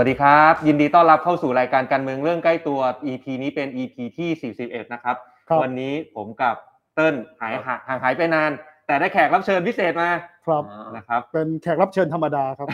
[0.00, 5.16] วัสดีครับ ยินดีต้อนรับเข้าสู่รายการการเมืองเรื่องใกล้ตัว EP นี้เป็น EP ที่ 41 นะครับ
[5.48, 6.56] ครับวันนี้ผมกับ
[6.94, 8.50] เติ้ลหายห่างห่างหายไปนาน
[8.86, 10.10] แต่ได้แขกรับเชิญพิเศษมา
[10.46, 10.62] ครับ
[10.96, 12.68] นะครับ เป็นแขกรับเชิญธรรมดาครับ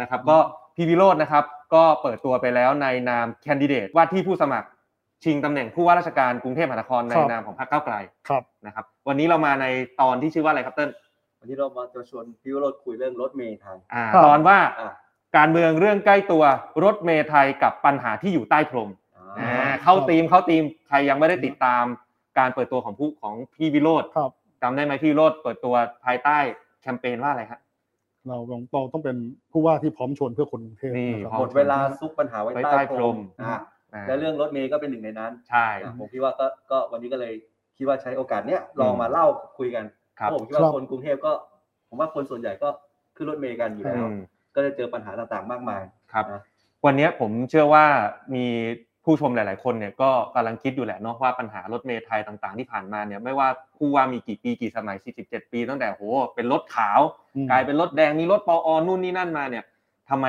[0.00, 0.38] นะครับ ก็
[0.76, 1.44] พี่วิโรจน์นะครับ
[1.74, 4.68] ก็เปิดตัวไปแล้วในนามแคนดิเดตว่าที่ผู้สมัคร
[5.24, 7.94] ชิงตำแหน่งผู้ว่าราชการกรุงเทพมหานครในครับนามของพรรคก้าวไกล
[8.28, 9.66] ครับนะครับ วันนี้เรามาใน
[10.00, 10.90] ตอนที่ชื่อว่าอะไรครับเติ้ล
[11.40, 14.92] วันนี้เรามาจะชวนพี่วโรดคุยเรื่องรถเมล์ไทยอ่าครับตอนว่าอ่า
[15.36, 16.42] การเมืองเรื่องใกล้ตัว
[16.84, 21.84] รถเมล์ไทยกับปัญหาที่อยู่ใต้พรมอ่าอ่าเข้าธีมเข้าธีมใครยังไม่ได้ติดตาม
[22.38, 24.30] การเปิดตัวของผู้ของพี่วิโรธครับ
[24.62, 25.74] จำได้ไหมพี่วิโรธเปิดตัว
[26.04, 26.38] ภายใต้
[26.82, 27.60] แคมเปญว่าอะไรฮะ
[28.28, 29.16] เราต้องเราต้องเป็น
[29.52, 33.56] ผู้ว่าที่พร้อมชวนเพื่อคนกรุงเทพนี่นะครับพร้อหมดเวลาซุกปัญหาไว้ไว้ใต้ใต้พพรรมมอ่า
[33.94, 37.32] อ่าและเรื่องรถเมล์ก็เป็นหนึ่งในนั้นใช่อะผมคิดว่าก็ก็วันนี้ก็เลย
[37.76, 39.26] คิดว่าใช้โอกาสเนี้ยลองมาเล่า
[39.58, 39.84] คุยกัน
[40.20, 41.32] ครับเพาะผมคิดว่าคนกรุงเทพก็
[41.88, 42.68] ผมว่าคนส่วนใหญ่ก็
[43.16, 44.20] ขึ้นรถเมล์กันอยู่แล้วอืม
[44.54, 46.42] ก็จะเจอปัญหาต่างๆมากมายครับนะ
[46.84, 47.84] วันนี้ผมเชื่อว่า
[48.34, 48.44] มี
[49.04, 56.02] ผู้ชมหลาย ๆ คนเนี่ยก็กำลังคิดอยู่แหละเนาะว่าปัญหารถเมล์ไทยต่างๆ ที่ผ่านมาเนี่ยไม่ว่าผู้ว่ามีกี่ปีกี่สมัย 47 ปี ตั้งแต่โห
[56.34, 57.00] เป็นรถขาว
[57.36, 59.64] อืมกลายเป็นรถแดงมีรถปอนู่นนี่นั่นมาเนี่ย
[60.10, 60.26] ทำไม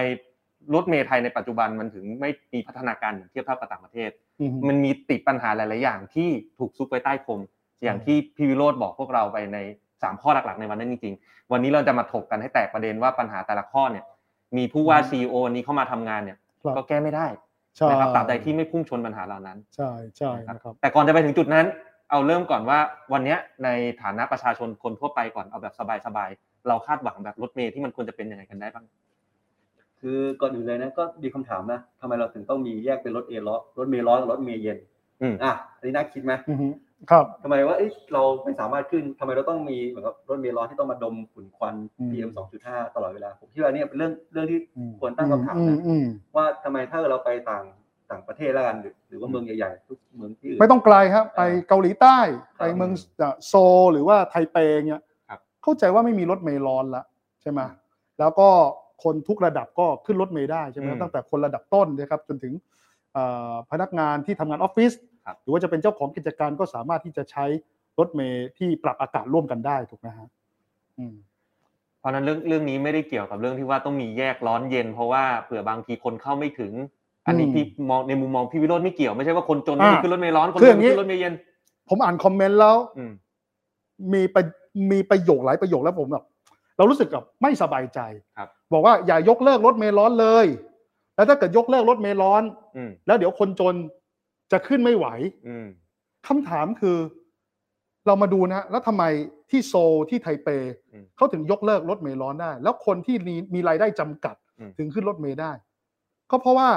[0.74, 6.30] รถเมล์ไทยในปัจจุบันมันถึงไม่มีพัฒนาการอย่างเทียบเท่ากับต่างประเทศอืมมันมีติดปัญหาหลาย ๆ อย่างที่
[6.60, 7.42] ถูกซุกไว้ใต้พรม
[7.84, 9.58] อย่างที่พี่วิโรธบอกพวกเราไปใน
[10.04, 14.06] สามข้อหลัก ๆ ในวันนั้นจริง ๆ วันนี้เราจะมาถกกันให้แตกประเด็นว่าปัญหาแต่ละข้อเนี่ย
[14.58, 17.28] มีผู้ว่าซีอนี้เข้ามาทำงานเนี่ยครับก็แก้ไม่ได้
[17.78, 21.66] ใช่นะครับตราบใดที่ไม่พุ่งชนปัญหาเหล่านั้น ใช่ใช่นะครับนะครับแต่ก่อนจะไปถึงจุดนั้น
[22.10, 22.80] เอาเริ่มก่อนว่า
[23.14, 23.70] วันเนี้ยใน
[24.02, 25.74] ฐานะประชาชนคนทั่วไปก่อนเอาแบบ
[26.06, 28.86] สบายๆเราคาดหวังแบบรถเมล์ที่มันควรจะเป็นยังไงกันได้บ้าง
[30.00, 34.78] คือก่อนอื่นเลยนะก็มีคำถามนะทำไมเราถึงต้องมีแยกเป็นรถเอร้อนรถเมล์ร้อนกับรถเมล์เย็น
[35.22, 36.68] อืมอะอันนี้น่าคิดไหมอือฮึ
[37.12, 42.30] ครับทำไมว่าเอ้ยเราไม่สามารถขึ้นทำไมเราต้องมีเหมือนกับรถเมล์ร้อนที่ต้องมาดมฝุ่นควันอืม PM
[42.64, 46.06] 2.5ตลอดเวลาผมคิดว่าเนี่ยเป็นเรื่องเรื่องที่อืมควรตั้งคำถามอืมนะอืม
[46.36, 47.64] ว่าทำไมถ้าเราไปต่าง
[48.12, 52.18] ต่างประเทศแล้วกันหรือหรือว่าเมืองใหญ่ๆทุกเมืองที่อื่นไม่ต้องไกลครับ ไปเกาหลีใต้
[52.58, 52.92] ครับไปเมือง
[53.48, 54.58] โซลหรือว่าไทเป
[54.88, 57.04] เนี่ยครับเข้าใจว่าไม่มีรถเมล์ร้อนละ
[57.42, 57.60] ใช่ไหม
[58.20, 58.48] แล้วก็
[59.04, 62.54] คนทุกระดับก็ขึ้นรถเมล์ได้ใช่ไหมอืมตั้งแต่คนระดับต้นนะครับจนถึง
[63.14, 67.46] เอ่อพนักงานที่ทำงานออฟฟิศครับ หรือว่าจะเป็นเจ้าของกิจการก็สามารถที่จะใช้
[68.00, 70.28] รถเมล์ที่ปรับอากาศร่วมกันได้ถูกไหมฮะ
[71.00, 71.16] อืม
[72.00, 76.74] เพราะฉะนั้นเรื่องเรื่องนี้ไม่ได้เกี่ยวกับเรื่องที่ว่าต้องมีแยกร้อนเย็น เพราะว่าเผื่อบางทีคนเข้าไม่ถึง
[77.28, 81.34] อันนี้อืมพี่มองในมุมมองพี่วิโรจน์ไม่เกี่ยวไม่ใช่ว่าคนจนอ่าไม่ขึ้นรถเมล์ร้อนคนคือรอวยย่างนี้ขึ้นรถเมล์เย็น
[81.90, 83.14] ผมอ่านคอมเมนต์แล้วอืม
[84.14, 84.44] มีประ
[84.92, 86.24] มีประโยคหลายประโยคแล้วผมแบบ
[86.78, 88.00] เรารู้สึกกับไม่สบายใจ
[88.38, 90.46] ครับ บอกว่าอย่ายกเลิกรถเมล์ร้อนเลย
[91.16, 92.44] แล้วถ้าเกิดยกเลิกรถเมล์ร้อน
[92.76, 93.76] อืมแล้วเดี๋ยวคนจน
[94.54, 95.08] จะขึ้นไม่ไหว
[95.48, 95.68] อืม
[96.28, 96.98] คำถามคือ
[98.08, 99.04] เรามาดูนะ แล้วทำไม
[99.52, 100.48] ที่โซลที่ไทเป
[100.94, 105.52] อืมเขาถึงยกเลิกรถเมล์ร้อนได้ แล้วคนที่มีมีรายได้จำกัดอืมถึงขึ้นรถเมล์ได้
[106.32, 106.70] ก็เพราะว่า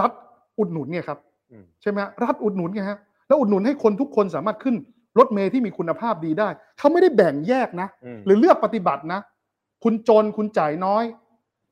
[0.00, 0.12] รัฐ
[0.58, 1.18] อุดหนุนไงครับ
[1.52, 4.74] อืมใช่ไหมฮะรัฐอุดหนุนไงฮะแล้วอุดหนุนให้คนทุกคนสามารถขึ้น
[5.18, 6.48] รถเมล์ที่มีคุณภาพดีได้
[6.78, 9.20] เขาไม่ได้แบ่งแยกนะอืมหรือเลือกปฏิบัตินะ
[9.84, 11.04] คุณจนคุณจ่ายน้อย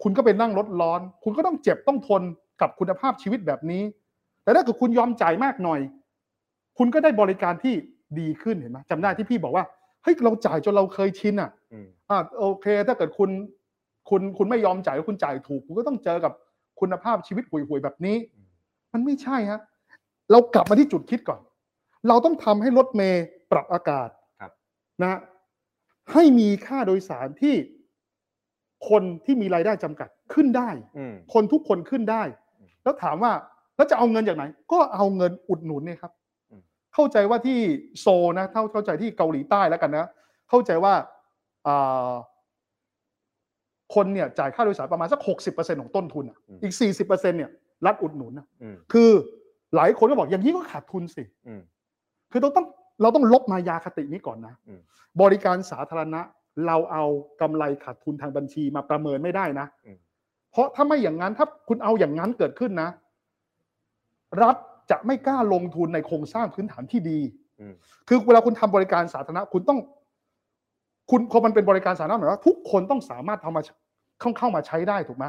[0.03, 2.23] คุณก็ไปนั่งรถร้อน คุณก็ต้องเจ็บต้องทน
[2.61, 3.83] กับคุณภาพชีวิตแบบนี้
[4.43, 5.81] แต่ถ้าเกิดคุณยอมจ่ายมากหน่อย
[6.79, 7.75] คุณก็ได้บริการที่
[8.21, 9.65] ดีขึ้นเห็นไหมจำได้ที่พี่บอกว่า
[10.03, 13.31] เฮ้ยเราจ่ายจนเราเคยชินอะอืมอ่าโอเค ถ้าเกิดคุณ
[14.09, 16.33] คุณคุณไม่ยอมจ่ายแล้วคุณจ่ายถูกคุณก็ต้องเจอกับ
[16.81, 18.17] คุณภาพชีวิตห่วยๆแบบนี้
[18.93, 19.61] มันไม่ใช่ฮะ
[20.31, 21.41] เรากลับมาที่จุดคิดก่อน
[22.09, 24.09] เราต้องทำให้รถเมย์ปรับอากาศ
[24.41, 24.53] ครับ
[25.03, 25.19] นะ
[26.13, 27.55] ให้มีค่าโดยสารที่
[28.89, 32.23] คนที่มีรายได้จำกัดขึ้นได้อืมคนทุกคนขึ้นได้
[32.59, 33.33] อืมแล้วถามว่า
[33.77, 36.13] แล้วจะเอาเงินจากไหน ก็เอาเงินอุดหนุนเนี่ยครับ
[36.51, 36.63] อืม
[36.95, 37.59] เข้าใจว่าที่
[38.01, 40.09] โซลนะเท่าเข้าใจที่เกาหลีใต้แล้วกันนะ
[40.51, 40.95] เข้าใจว่า
[41.67, 42.13] อ่า
[43.95, 47.51] คนเนี่ยจ่ายค่าโดยสารประมาณสักหกสิบเปอร์เซ็นของต้นทุนอะอีกสี่สิบเปอร์เซ็นเนี่ย
[47.87, 49.11] รัฐอุดหนุนนะอืมคือ
[49.77, 51.63] หลายคนก็บอกอย่างนี้ก็ขาดทุนสิอืม
[52.31, 52.67] คือเราต้อง
[53.03, 54.81] เราต้องลบมายาคตินี้ก่อนนะอืม
[55.23, 56.21] บริการสาธารณะ
[56.67, 57.05] เราเอา
[57.41, 59.99] กำไรขาดทุนทางบัญชีมาประเมินไม่ได้นะอืม
[60.51, 62.89] เพราะถ้าไม่อย่างนั้นถ้าคุณเอาอย่างนั้นเกิดขึ้นนะ
[64.43, 64.57] รัฐ
[64.91, 67.21] จะไม่กล้าลงทุนในโครงสร้างพื้นฐานที่ดี
[67.61, 67.75] อืม
[68.09, 69.79] คือเวลาคุณทำบริการสาธารณะคุณต้อง
[71.11, 73.63] คุณพอมันเป็นบริการสาธารณะหมายว่าทุกคนต้องสามารถทำมา
[74.21, 75.27] เข้าเข้ามาใช้ได้ถูกไหม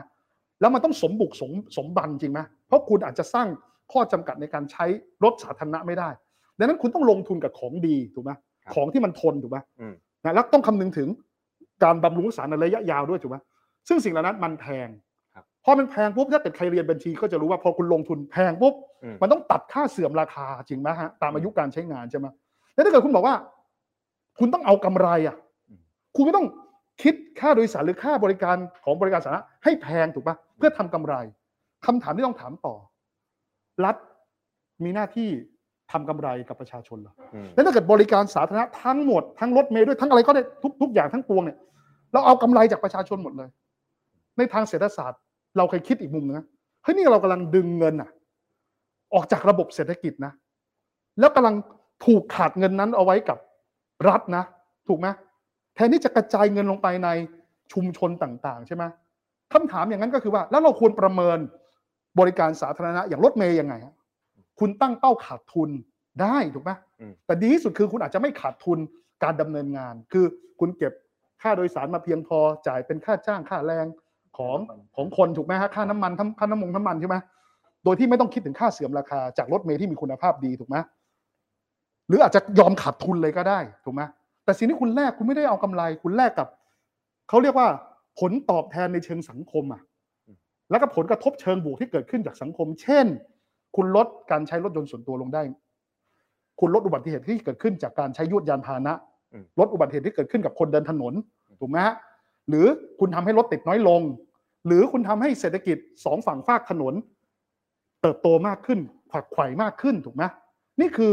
[0.61, 3.47] แล้วมันต้องสมบุกสมสมบันจริงไหมเพราะคุณอาจจะสร้าง
[3.91, 4.85] ข้อจำกัดในการใช้
[5.23, 6.09] รถสาธารณะไม่ได้
[6.57, 8.31] ดังนั้นคุณต้องลงทุนกับของดีถูกไหม
[8.63, 11.07] ครับของที่มันทนถูกไหมอืมนะแล้วต้องคำนึงถึง
[11.83, 13.37] การบำรุงรักษาในระยะยาวด้วยถูกไหม
[13.87, 15.12] ซึ่งสิ่งเหล่านั้นมันแพงครับ
[15.65, 18.73] พอมันแพงปุ๊บถ้าเกิดใครเรียนบัญชีก็จะรู้ว่าพอคุณลงทุนแพงปุ๊บ
[19.03, 22.27] อืมมันต้องตัดค่าเสื่อมราคาจริงไหมฮะตามอายุการใช้งานใช่ไหม
[22.73, 23.35] แล้วถ้าเกิดคุณบอกว่า
[24.39, 25.35] คุณต้องเอากำไรอะ
[25.69, 25.79] อืม
[26.15, 26.47] คุณก็ต้อง
[27.03, 31.15] คิดค่าโดยสารหรือค่าบริการของบริการสาธารณะให้แพงถูกปะเพื่อทำกำไร
[31.85, 32.75] คำถามที่ต้องถามต่อ
[33.85, 33.95] รัฐ
[34.83, 35.29] มีหน้าที่
[35.91, 41.57] ทำกำไรกับประชาชนเหรออืมแล้วถ้าเกิดบริการสาธารณะทั้งหมดทั้งรถเมล์ด้วยทั้งอะไรก็ได้ทุกทุกอย่างทั้งปวงเนี่ย
[42.13, 43.49] เราเอากำไรจากประชาชนหมดเลย
[44.37, 45.19] ในทางเศรษฐศาสตร์
[45.57, 46.45] เราเคยคิดอีกมุมนึงนะ
[46.83, 48.09] เฮ้ยนี่เรากำลังดึงเงินอะ
[49.13, 50.33] ออกจากระบบเศรษฐกิจนะ
[51.19, 51.55] แล้วกำลัง
[52.05, 53.37] ถูกขาดเงินนั้นเอาไว้กับ
[54.09, 54.43] รัฐนะ
[54.87, 55.07] ถูกไหม
[55.75, 57.09] แทนที่จะกระจายเงินลงไปใน
[57.73, 58.83] ชุมชนต่าง ๆ ใช่ไหม
[59.53, 61.37] คำถามอย่างนั้นก็คือว่า แล้วเราควรประเมิน
[62.19, 63.95] บริการสาธารณะอย่างรถเมย์ยังไงฮะ
[64.59, 65.69] คุณตั้งเป้าขาดทุน
[66.21, 68.79] ได้ถูกไหมอืมแต่ดีที่สุดคือคุณอาจจะไม่ขาดทุน
[69.23, 70.25] การดำเนินงาน คือ
[70.59, 70.93] คุณเก็บ
[71.41, 73.85] ค่าโดยสารมาเพียงพอจ่ายเป็นค่าจ้างค่าแรง
[74.37, 74.57] ของ
[74.95, 77.17] ของคนถูกไหมฮะค่าน้ำมันทั้งค่าน้ำมันน้ำมันใช่ไหม
[77.83, 80.77] โดยที่ไม่ต้องคิดถึงค่าเสื่อมราคาจากรถเมล์ที่มีคุณภาพดีถูกไหม
[82.07, 84.01] หรืออาจจะยอมขาดทุนเลยก็ได้ถูกไหม
[84.45, 86.47] แต่สิ่งที่คุณแลกคุณไม่ได้เอากำไร คุณแลกกับ
[87.29, 87.67] เขาเรียกว่า
[88.19, 89.81] ผลตอบแทนในเชิงสังคมอะ
[90.69, 93.05] แล้วก็ผลกระทบเชิงบวกที่เกิดขึ้นจากสังคม เช่น
[93.75, 95.41] คุณลดการใช้รถยนต์ส่วนตัวลงได้
[96.59, 98.93] คุณลดอุบัติเหตุที่เกิดขึ้นจากการใช้ยวดยานพาหนะ
[99.33, 101.13] อืมลดอุบัติเหตุที่เกิดขึ้นกับคนเดินถนน
[101.59, 101.95] ถูกไหมฮะ
[102.49, 102.65] หรือ
[102.99, 104.01] คุณทำให้รถติดน้อยลง
[104.67, 106.93] หรือคุณทำให้เศรษฐกิจสองฝั่งฝากถนน
[108.01, 108.79] เติบโตมากขึ้น
[109.11, 110.23] ขวักไขว่มากขึ้นถูกไหม
[110.79, 111.11] นี่คือ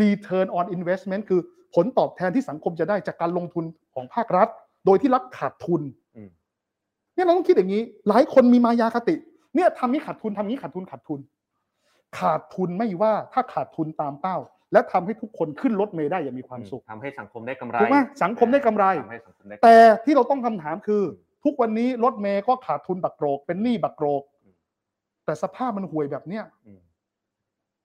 [0.00, 1.40] return on investment คือ
[1.74, 3.64] ผลตอบแทนที่สังคมจะได้จากการลงทุน
[3.94, 4.48] ของภาครัฐ
[4.86, 5.82] โดยที่รัฐขาดทุน
[6.16, 6.30] อืม
[7.14, 9.14] เนี่ยเราต้องคิดอย่างนี้ หลายคนมีมายาคติ
[9.54, 11.20] เนี่ยทำนี้ขาดทุนทำนี้ขาดทุนขาดทุน
[12.18, 14.36] ขาดทุนไม่ว่าถ้าขาดทุนตามเป้า
[14.72, 21.02] และทำให้ทุกคนขึ้นรถเมล์ได้อย่างมีความสุขทำให้สังคมได้กำไรถูกไหมสังคมได้กำไรทำให้สังคมได้แต่ที่เราต้องคำถามคือ
[21.44, 24.54] ทุกวันนี้รถเมย์ก็ขาดทุนบักโกรก เป็นหนี้บักโกรกอืม
[25.24, 26.80] แต่สภาพมันห่วยแบบเนี้ยอืม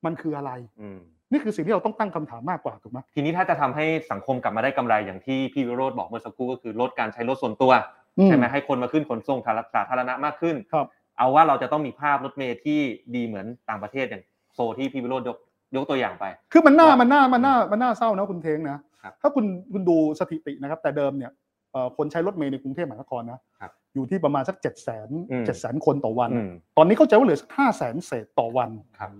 [0.05, 0.51] มันคืออะไร
[0.81, 0.99] อืม
[1.31, 7.71] นี่คือสิ่งที่เราต้องตั้งคำถามมากกว่าถูกไหมทีนี้ถ้าจะทำให้สังคมกลับมาได้กำไรอย่างที่พี่วิโรธบอกเมื่อสักครู่ก็คือลดการใช้รถส่วนตัว
[8.19, 9.39] อืใช่ไหมให้คนมาขึ้นขนส่ง
[9.75, 10.87] สาธารณะมากขึ้นครับ
[11.17, 12.79] เอาว่าเราจะต้องมีภาพรถเมล์ที่
[13.15, 14.23] ดีเหมือนต่างประเทศอย่าง
[14.53, 15.37] โซที่พี่วิโรธยก
[15.75, 21.31] ยกตัวอย่างไป คือมันน่าว่ามัมันน่ามันน่ามันน่าเศร้านะคุณเทงนะครับถ้าคุณคุณดูสถิตินะครับ แต่เดิมเนี่ย
[21.71, 28.69] เอ่อคนใช้รถเมล์ในกรุงเทพมหานครนะครับอยู่ที่ประมาณสักเจ็ดแสนอืมเจ็ดแสนคนต่อวันอืมตอนนี้เข้าใจว่าเหลือสักห้าแสนเศษต่อวัน
[28.99, 29.11] ครับ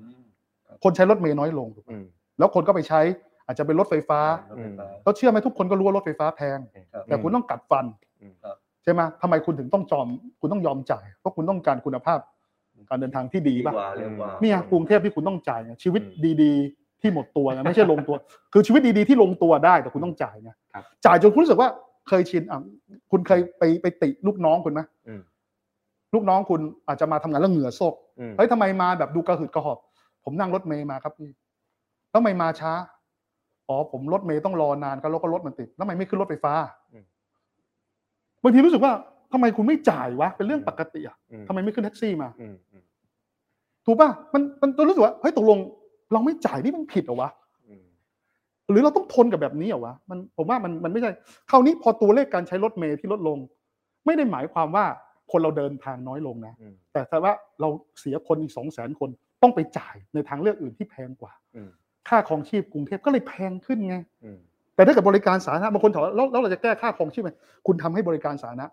[0.84, 2.06] คนใช้รถเมล์น้อยลงถูกไหมอืม
[2.40, 3.02] แล้วคนก็ไปใช้
[3.46, 4.20] อาจจะเป็นรถไฟฟ้า
[4.50, 6.60] รถไฟฟ้าแล้วเชื่อไหมทุกคนก็รู้ว่ารถไฟฟ้าแพง
[6.94, 7.86] ครับแต่คุณต้องกัดฟัน
[8.22, 8.34] อืม
[8.84, 10.08] ใช่ไหมทำไมคุณถึงต้องจอม
[10.40, 12.20] คุณต้องยอมจ่ายเพราะคุณต้องการคุณภาพ
[12.90, 18.16] การเดินทางที่ดีดีป่ะกว่าเร็วกว่าเนี่ยกรุงเทพที่คุณต้องจ่ายไงชีวิตอืมดีๆ ที่หมดตัวไงไม่ใช่ลงตัว
[18.54, 21.70] คือชีวิตดีๆที่ลงตัวได้แต่คุณต้องจ่ายไงครับจ่ายจนคุณรู้สึกว่า
[22.08, 22.62] เคยชินอะ
[23.12, 25.22] คุณเคยไปไปติลูกน้องคุณไหมอืม
[26.14, 29.78] ลูกน้องคุณอาจจะมาทำงานแล้วเหงื่อโซกอืมเฮ้ยทำไมมาแบบดูกระหืดกระหอบ
[30.24, 31.30] ผมนั่งรถเมย์มาครับพี่
[32.12, 32.74] แล้วทำไมมาช้า
[33.68, 36.54] อ๋อผมรถเมย์ต้องรอนานก็แล้วก็รถมันติดแล้วทำไมไม่ขึ้นรถไฟฟ้า
[36.94, 37.06] อืม
[38.44, 38.94] บางทีรู้สึกว่า
[39.34, 42.67] ทำไมคุณไม่จ่ายวะเป็นเรื่องปกติอะอืมทำไมไม่ขึ้นแท็กซี่มาอืมอืม
[43.88, 45.60] ถูกป่ะมันมันรู้สึกว่าเฮ้ยตกลง
[46.12, 47.30] เราไม่จ่ายนี่มันผิดเหรอวะ
[47.68, 47.84] อืม
[48.72, 51.12] หรือเราต้องทนกับแบบนี้เหรอวะมันผมว่ามันมันไม่ใช่
[51.50, 53.38] คราวนี้พอตัวเลขการใช้รถเมล์ที่ลดลง
[54.06, 54.86] ไม่ได้หมายความว่า
[55.32, 57.32] คนเราเดินทางน้อยลงนะอืมแต่แต่ว่า
[57.62, 57.70] เรา
[58.00, 59.10] เสียคนอีกสองแสนคน
[59.42, 61.70] ต้องไปจ่ายในทางเลือกอื่นที่แพงกว่าอืม
[62.10, 64.40] ค่าครองชีพกรุงเทพก็เลยแพงขึ้นไงอืม
[64.76, 67.32] แต่ถ้าเกิดบริการสาธารณะบางคนถามว่าแล้วแล้วเราจะแก้ค่าครองชีพไหม
[67.68, 68.68] คุณทำให้บริการสาธารณะ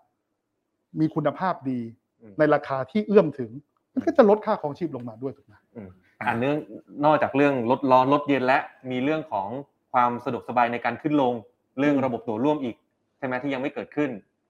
[0.99, 1.79] มีคุณภาพดี
[2.21, 3.51] อืมในราคาที่เอื้อมถึง
[3.95, 5.89] มันก็จะลดค่าครองชีพลงมาด้วยถูกไหมอืม
[6.27, 6.57] อันเนื่อง
[7.05, 8.57] นอกจากเรื่องรถร้อนรถเย็นและ
[8.91, 9.47] มีเรื่องของ
[9.93, 11.33] ความสะดวกสบายในการขึ้นลง
[11.79, 12.75] เรื่องระบบตั๋วร่วมอีก
[13.17, 14.09] ใช่ไหมที่ยังไม่เกิดขึ้น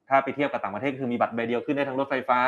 [0.09, 2.39] ถ้าไปเทียบกับต่างประเทศคือมีบัตรใบเดียวขึ้นได้ทั้งรถไฟฟ้า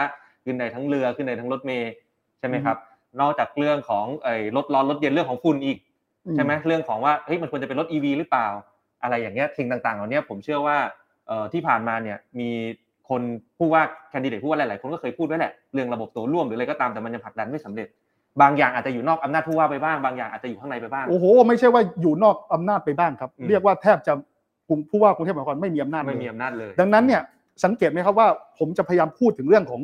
[0.44, 1.92] ขึ้นได้ทั้งเรือขึ้นได้ทั้งรถเมล์
[2.40, 2.78] ใช่ไหมครับ
[3.22, 5.78] นอกจากเรื่องของไอ้รถร้อนรถเย็นเรื่องของฝุ่นอีก
[6.36, 8.48] ใช่ไหมเรื่องของว่าเฮ้ยมันควรจะเป็นรถ EV หรือเปล่า
[9.04, 10.78] อะไรอย่างเงี้ยสิ่งต่างๆเหล่านี้ผมเชื่อว่า
[11.28, 12.50] เอ่อที่ผ่านมาเนี่ยมี
[13.10, 13.22] คน
[13.58, 17.88] ผู้ว่าแคนดิเดตผู้ว่าหลายๆคนก็เคยพูดไว้แหละเรื่องระบบตัวร่วมหรืออะไรก็ตามแต่มันยังผลักดันไม่สำเร็จ
[18.42, 24.14] บางอย่างอาจจะอยู่นอกอำนาจผู้ว่าไปบ้างบางอย่างอาจจะอยู่ข้างในไปบ้างโอ้โหไม่ใช่ว่าอยู่นอกอำนาจไปบ้างครับอืมเรียกว่าแทบจะ
[24.70, 27.22] กรุงผู้ว่ากรุงเทพมหานครไม่มีอำนาจไม่เลยมีอำนาจเลย ดังนั้นเนี่ย
[27.64, 28.28] สังเกตไหมครับว่า
[28.60, 29.82] ผมจะพยายามพูดถึงเรื่องของ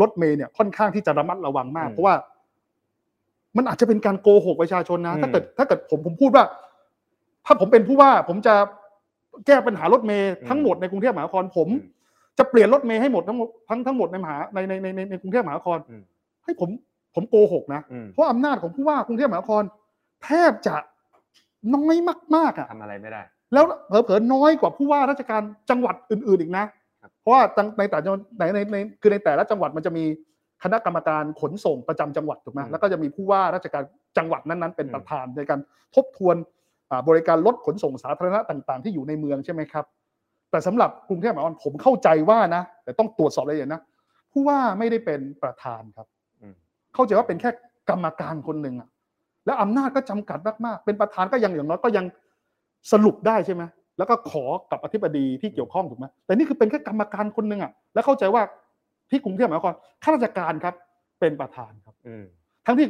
[0.00, 2.14] รถเมย์เนี่ยค่อนข้างที่จะระมัดระวังมากอืมเพราะว่า
[3.56, 6.44] มันอาจจะเป็นการโกหกประชาชนนะอืมถ้าเกิด ถ้าเกิดผมผมพูดว่า
[7.46, 8.54] ถ้าผมเป็นผู้ว่า ผมจะ
[9.46, 11.68] แก้ปัญหารถเมย์ทั้งหมดในกรุงเทพมหานครผม
[12.38, 16.02] จะเปลี่ยนรถเมย์ให้หมดทั้งหมดทั้งทั้งหมดในมหาในในในในในกรุงเทพมหานครอืม
[16.44, 16.70] ให้ผม
[17.14, 19.62] ผมโกหกนะอืมเพราะอำนาจของผู้ว่ากรุงเทพมหานคร
[20.24, 20.76] แทบจะ
[21.74, 21.96] น้อย
[22.36, 26.64] มากๆอะทำอะไรไม่ได้ แล้วเผลอๆน้อยกว่าผู้ว่าราชการจังหวัดอื่น ๆอีกนะ
[27.02, 27.42] ครับเพราะว่า
[27.78, 30.04] ในแต่จังหวัดในในในคือในแต่ละจังหวัดมันจะมี
[30.62, 33.82] คณะกรรมการขนส่งประจำจังหวัดถูกไหมแล้วก็จะมีผู้ว่าราชการ
[34.18, 35.60] จังหวัดนั้นๆเป็นประธานในการ
[35.94, 36.36] ทบทวน
[36.90, 39.84] อ่าบริการรถขนส่งสาธารณะต่าง ๆ ที่อยู่ในเมืองใช่ไหมครับ
[40.56, 43.80] แต่แต่สำหรับกรุงเทพมหานครผมเข้าใจว่านะ แต่ต้องตรวจสอบรายละเอียดนะ
[44.32, 46.06] ผู้ว่าไม่ได้เป็นประธานครับ
[46.40, 46.54] อืม
[46.94, 47.50] เข้าใจว่าเป็นแค่
[47.90, 48.88] กรรมการคนหนึ่งอะ
[49.46, 52.04] แล้วอำนาจก็จำกัดมากๆ เป็นประธานก็ยังอย่างน้อยก็ยัง
[52.92, 53.62] สรุปได้ใช่ไหม
[53.98, 58.42] แล้วก็ขอกับอธิบดีที่เกี่ยวข้องถูกไหมแต่นี่คือเป็นแค่กรรมการคนหนึ่งอะแล้วเข้าใจว่า
[59.10, 60.74] ที่กรุงเทพมหานครข้าราชการครับ
[61.20, 62.24] เป็นประธานครับอืม
[62.66, 62.86] ทั้งที่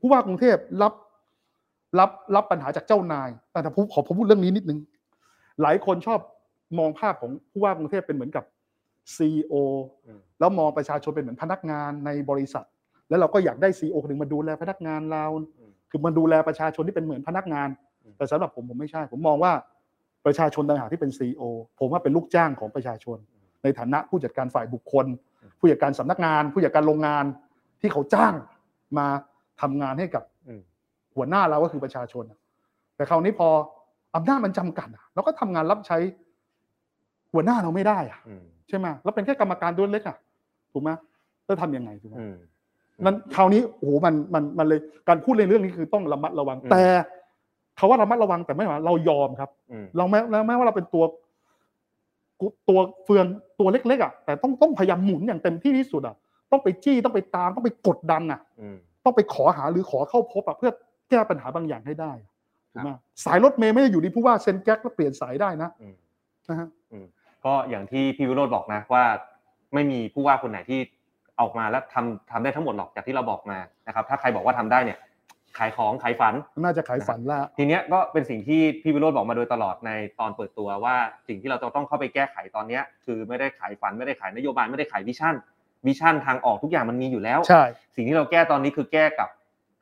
[0.00, 0.94] ผู้ว่ากรุงเทพรับ
[1.98, 4.78] รับรับปัญหาจากเจ้านายแต่แต่ผมขอผมพูดเรื่องนี้นิดนึง
[5.62, 6.20] หลายคนชอบ
[6.78, 8.44] มองภาพของผู้ว่ากรุงเทพเป็นเหมือนกับ
[9.16, 9.54] ซีอ
[10.06, 12.66] อืมแล้วมองประชาชนเป็นเหมือนพนักงานในบริษัท
[13.08, 15.24] แล้วเราก็อยากได้ซีอคนหนึ่งมาดูแลพนักงานเรา
[15.58, 17.68] อืมคือมาดูแลประชาชนที่เป็นเหมือนพนักงาน
[18.02, 19.52] อืมแต่สำหรับผมผมไม่ใช่ ผมมองว่า
[20.26, 21.42] ประชาชนต่างหากที่เป็นซีอ
[21.80, 23.18] ผมว่าเป็นลูกจ้างของประชาชน
[23.62, 25.06] ในฐานะผู้จัดการฝ่ายบุคคล
[25.42, 27.24] อืมผู้จัดการสำนักงาน ผู้จัดการโรงงาน
[27.80, 28.34] ที่เขาจ้าง
[28.98, 29.06] มา
[29.60, 30.60] ทำงานให้กับอืม
[31.16, 32.38] หัวหน้าเราก็คือประชาชนอะ
[32.96, 33.48] แต่คราวนี้พอ
[34.14, 35.98] อำนาจมันจำกัดอะเราก็ทำงานรับใช้
[37.34, 40.16] หัวหน้าเราไม่ได้อะอืมใช่ไหมแล้วเป็นแค่กรรมการตัวเล็กอะ
[40.72, 40.90] ถูกไหม
[41.44, 42.36] แล้วทำยังไงถูกไหมอืม
[43.02, 46.84] นั้นคราวนี้โอ้โหมันมันมันเลยการพูดในเรื่องนี้คือต้องระมัดระวังอืมแต่
[47.76, 51.04] เขาว่าระมัดระวังแต่ไม่หมายว่าเรายอมครับอืมเราแม้แล้วแม้ว่าเราเป็นตัว
[52.40, 53.24] กุตัวเฟือง
[53.60, 56.16] ตัวเล็กๆอะแต่ต้องต้องพยายามหมุนอย่างเต็มที่ที่สุดอะ
[56.50, 60.70] ต้องไปจี้ต้องไปตามต้องไปกดดันอะอืมต้องไปขอหาหรือขอเข้าพบอะเพื่อ
[61.10, 62.12] แก้ปัญหาบางอย่างให้ได้
[62.72, 62.90] ถูกไหม
[63.24, 65.94] สายรถเมล์ไม่ได้อยู่ที่ผู้ว่าเซ็นแกร๊กแล้วเปลี่ยนสายได้นะอืม
[66.48, 66.68] นะฮะ
[67.46, 69.04] ก็อย่างที่พี่วิโรจน์บอกนะว่า
[69.74, 70.80] ไม่มีผู้ว่าคนไหนที่
[71.40, 74.98] ออกมาแล้วทำทำได้ทั้งหมดหรอกจากที่เราบอกมานะครับถ้าใครบอกว่าทำได้เนี่ย
[75.58, 80.96] ขายของขายฝันน่าจะขายฝันละทีเนี้ยก็เป็นสิ่งที่พี่วิโรจน์บอกมาโดยตลอดในตอนเปิดตัวว่า
[81.28, 85.34] สิ่งที่เราจะต้องเข้าไปแก้ไขตอนเนี้ยคือไม่ได้ขายฝันไม่ได้ขายนโยบายไม่ได้ขาย vision
[85.86, 87.64] vision ทางออกทุกอย่างมันมีอยู่แล้วใช่
[87.96, 89.28] สิ่งที่เราแก้ตอนนี้คือแก้กับ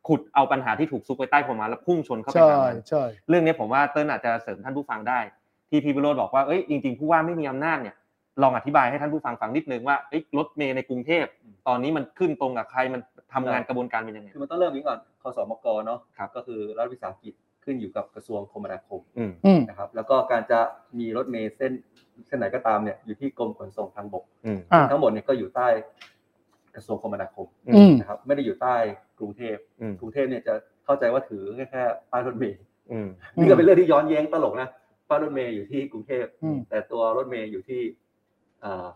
[0.09, 5.19] ขุดเอาปัญหาที่ถูกซุกไว้ใต้พรมมาแล้วพุ่งชนเข้าไปใช่ทางนั้นใช่เรื่องนี้ผมว่าเติ้ลอาจจะเสริมท่านผู้ฟังได้
[5.72, 7.96] ที่พี่วิโรจน์บอกว่าเอ้ยจริงๆผู้ว่าไม่มีอำนาจเนี่ย
[8.42, 11.24] ลองอธิบายให้ท่านผู้ฟังฟังนิดนึงว่าเอ้ยรถเมล์ในกรุงเทพ
[11.68, 13.00] ตอนนี้มันขึ้นตรงกับใครมัน
[13.34, 20.60] ทำงานกระบวนการเป็นยังไงคือมันต้องเริ่มนี้ก่อนคสมกเนาะครับก็คือรัฐวิสาหกิจขึ้นอยู่กับกระทรวงคมนาคมอืมอืมนะครับแล้วก็การจะ
[20.98, 21.72] มีรถเมล์เส้น
[22.26, 25.68] เส้นไหนก็ตามเนี่ยอยู่ที่กรมขนส่งทางบกอืมอ่าทั้งหมดเนี่ยก็อยู่ใต้
[26.74, 28.76] กระทรวงคมนาคมอืมนะครับไม่ได้อยู่ใต้
[29.18, 32.60] กรุงเทพอืมกรุงเทพเนี่ยจะเข้าใจว่าถือแค่แค่ป้ายรถเมล์
[32.92, 34.68] อืมนี่ก็เป็นเรื่องที่ย้อนแย้งตลกนะ
[35.12, 37.81] ป้ายรถเมล์อยู่ที่กรุงเทพอืมแต่ตัวรถเมล์อยู่ที่
[38.61, 38.87] เอ่อ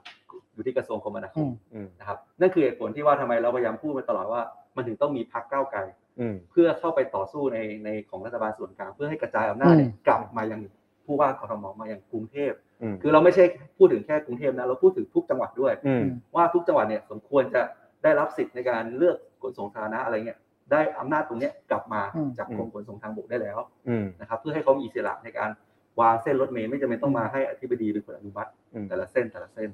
[0.54, 4.42] อยู่ที่กระทรวงคมนาคอืมมอืมนะครับนั่นคือเหตุผลที่ว่าทำไมเราพยายามพูดมาตลอดว่า
[4.76, 5.80] มันถึงต้องมีพักก้าวไกล
[6.20, 10.60] อืมเพื่อเข้าไปต่อสู้ในในของรัฐบาลส่วนกลางเพื่อให้กระจายอำนาจเนี่ยอืมกลับมายัง
[11.06, 13.44] ผู้ว่ากทมมายังกรุงเทพอืมคือเราไม่ใช่
[13.78, 16.04] พูดถึงแค่กรุงเทพนะเราพูดถึงทุกจังหวัดด้วยอืม
[16.36, 17.62] ว่าทุกจังหวัดเนี่ยสมควรจะ
[18.02, 20.38] ได้รับสิทธิ์ในการเลือกขนส่งสาธารณะอะไรเงี้ย
[20.72, 23.58] ได้อำนาจตรงเนี้ยกลับมาอืมจากกรมขนส่งทางบกได้แล้ว
[23.88, 25.50] อืมนะครับเพื่อให้เขามีอิสระในการ
[26.00, 29.70] วางเส้นรถเมล์ไม่จำเป็นต้องมาให้อธิบดีเป็นคนอนุมัติอืมแต่ละเส้นแต่ละเส้น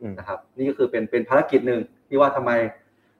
[0.00, 2.50] อืมนะครับ นี่ก็คือเป็นเป็นภารกิจหนึ่งที่ว่าทำไม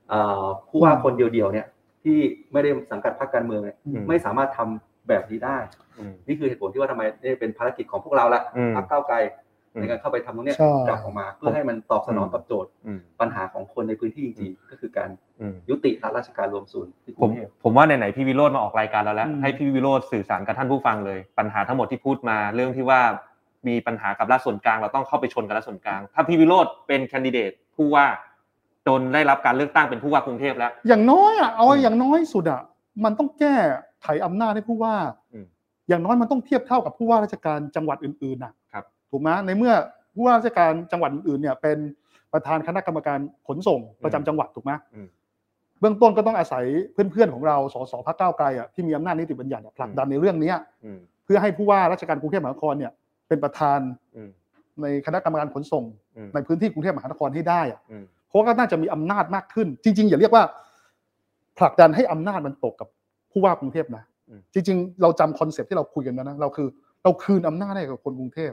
[0.09, 1.67] เอ่อผู้ว่าคนเดียวๆเนี่ย
[2.03, 2.19] ที่
[2.53, 5.59] ไม่ได้สังกัดพรรคการเมืองเนี่ยอืมไม่สามารถทำแบบนี้ได้
[5.99, 9.44] อืมนี่คือเหตุผลที่ว่าทำไมนี่เป็นภารกิจของพวกเราละอืมพรรคก้าวไกลอืม
[9.81, 15.09] ในการเข้าไปทำตรงเนี้ยใช่กลับออกมา เพื่อให้มันตอบสนองกับโจทย์อืมปัญหาของคนในพื้นที่จริงๆก็คือการ
[15.41, 23.01] อืมยุติรัฐราชการรวมศูนย์ที่กผรุมงเทพผมว่าไหนๆพี่วิโรจน์มาออกรายการเราแล้วอืมให้พี่วิโรจน์สื่อสารกับท่านผู้ฟังเลย ปัญหาทั้งหมดที่พูดมาเรื่องที่ว่า
[23.69, 28.07] มีปัญหากับรัฐส่วนกลาง เราต้องเข้าไปชนกับรัฐส่วนกลาง ถ้าพี่วิโรจน์เป็นแคนดิเดตผู้ว่า
[28.87, 32.63] จนได้รับการเลือกตั้งเป็นผู้ว่ากรุงเทพแล้ว อย่างน้อยอะเอาอืมอย่างน้อยสุดอะ
[33.05, 33.55] มันต้องแก้
[34.03, 34.95] ไขอำนาจให้ผู้ว่า
[35.33, 35.47] อืม
[35.89, 38.64] อย่างน้อยมันต้องเทียบเท่ากับผู้ว่าราชการจังหวัดอื่นๆนะครับ
[39.15, 39.75] ถูกไหมในเมื่อ
[40.15, 41.79] ผู้ว่าราชการจังหวัดอื่นๆเนี่ยเป็น
[42.33, 43.19] ประธานคณะกรรมการ
[43.49, 45.07] ขนส่งประจำจังหวัดถูกไหมอืม
[45.81, 52.93] เบื้องต้นก็ต้องอาศัยเพื่อนๆของเราสสพรรคก้าวไกลอะที่มีอำนาจนิติบัญญัติอะผลักดันในเรื่องเนี้ยอืมเพื่อให้ผู้ว่าราชการกรุงเทพมหานครเนี่ย
[53.29, 53.79] เป็นประธาน
[54.17, 54.31] อืม
[54.83, 55.85] ในคณะกรรมการขนส่ง
[56.17, 60.45] อืมในพื้นที่กรุงเทพมหานครให้ได้อะอืมเพราะก็น่าจะมีอำนาจมากขึ้น จริง ๆ อย่าเรียกว่า
[61.59, 62.89] ผลักดันให้อำนาจมันตกกับ
[63.33, 66.69] ผู้ว่ากรุงเทพนะอืมจริง ๆ เราจำคอนเซปต์ที่เราคุยกันนะนะเราคือ
[67.05, 68.53] เราคืนอำนาจให้กับคนกรุงเทพ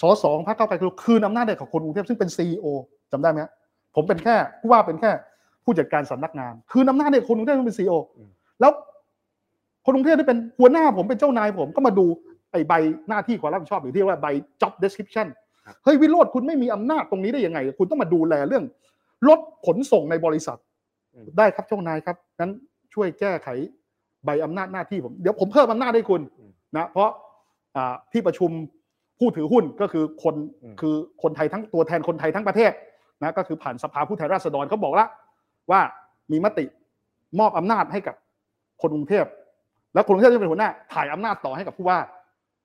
[0.00, 2.66] สสของพรรคก้าวไกลคือคืนอำนาจให้กับคนกรุงเทพซึ่งเป็น CEO
[3.12, 3.52] จำได้ไหมฮะ
[3.94, 5.10] ผมเป็นแค่ผู้ว่าเป็นแค่
[5.64, 7.94] ผู้จัดการสำนักงาน คืนอำนาจให้คนกรุงเทพซึ่งเป็น CEO
[8.60, 8.72] แล้ว
[9.84, 12.06] คนกรุงเทพที่เป็นหัวหน้าผมเป็นเจ้านายผมก็มาดู
[12.52, 12.72] ไอ้ใบ
[13.08, 14.26] หน้าที่ความรับผิดชอบหรือที่เรียกว่าใบ
[14.60, 15.26] job description
[15.66, 18.64] ครับเฮ้ยวิโรจน์คุณไม่มีอำนาจตรงนี้ได้ยังไง คุณต้องมาดูแลเรื่อง
[19.28, 20.58] รถขนส่งในบริษัท
[21.14, 22.50] อืมได้ครับเจ้านายครับงั้น
[22.94, 23.48] ช่วยแก้ไข
[24.24, 26.20] ใบอำนาจหน้าที่ผม เดี๋ยวผมเพิ่มอำนาจให้คุณ
[26.76, 27.10] นะเพราะ
[27.76, 28.50] อ่าที่ประชุม
[29.18, 32.72] ผู้ถือหุ้นก็คือคนอืมคือคนไทยทั้งตัวแทนคนไทยทั้งประเทศ
[33.22, 35.08] นะก็คือผ่านสภาผู้แทนราษฎรเขาบอกแล้ว
[35.70, 35.80] ว่า
[36.32, 36.64] มีมติ
[37.38, 38.14] มอบอำนาจให้กับ
[38.82, 39.26] คนกรุงเทพ
[39.94, 41.98] แล้วคนกรุงเทพจะเป็นหัวหน้าถ่ายอำนาจต่อให้กับผู้ว่า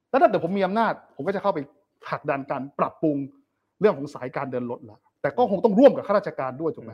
[0.10, 1.60] แล้วถ้าเกิดผมมีอำนาจ ผมก็จะเข้าไป
[2.08, 3.18] ผลักดันการปรับปรุง
[3.80, 6.94] เรื่องของสายการเดินรถละแต่ก็คงต้องร่วมกับข้าราชการด้วยถูกไหม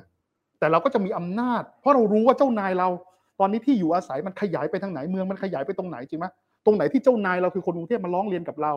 [0.60, 2.90] แต่เราก็จะมีอำนาจ เพราะเรารู้ว่าเจ้านายเรา
[3.40, 6.26] ตอนนี้ที่อยู่อาศัยมันขยายไปทางไหนเมืองมันขยายไปตรงไหนจริงไหม
[6.66, 8.74] ตรงไหนที่เจ้านายเราคือคนกรุงเทพมาร้องเรียนกับเรา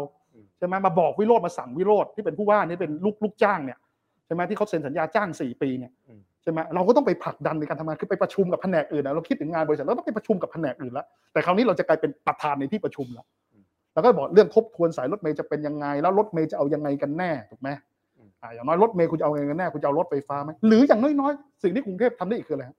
[0.58, 3.78] ใช่ไหมมาบอกวิโรธมาสั่งวิโรธที่เป็นผู้ว่านี่เป็นลูกลูกจ้างเนี่ย
[4.26, 5.92] ใช่ไหมที่เขาเซ็นสัญญาจ้างสี่ปีเนี่ย
[6.42, 13.26] ใช่ไหมเราก็ต้องไปผลักดันในการทำงานคือไปประชุมกับแผนกอื่นนะเราคิดถึงงานบริษัทเราต้องไปประชุมกับแผนกอื่นแล้วแต่คราวนี้เราจะกลายเป็นประธานในที่ประชุมแล้ว
[13.94, 17.68] แล้วก็บอกเรื่องทบทวนสายรถเมย์จะเป็นยังไง แล้วรถเมย์จะเอายังไงกันแน่ถูกไหม
[18.42, 22.78] อ่าอย่างน้อยรถเมย์คุณจะเอายังไงกันแน่คุณจะเอารถไฟฟ้าไหมหรืออย่างน้อยๆสิ่งที่กรุงเทพทำได้อีกคืออะไรฮะ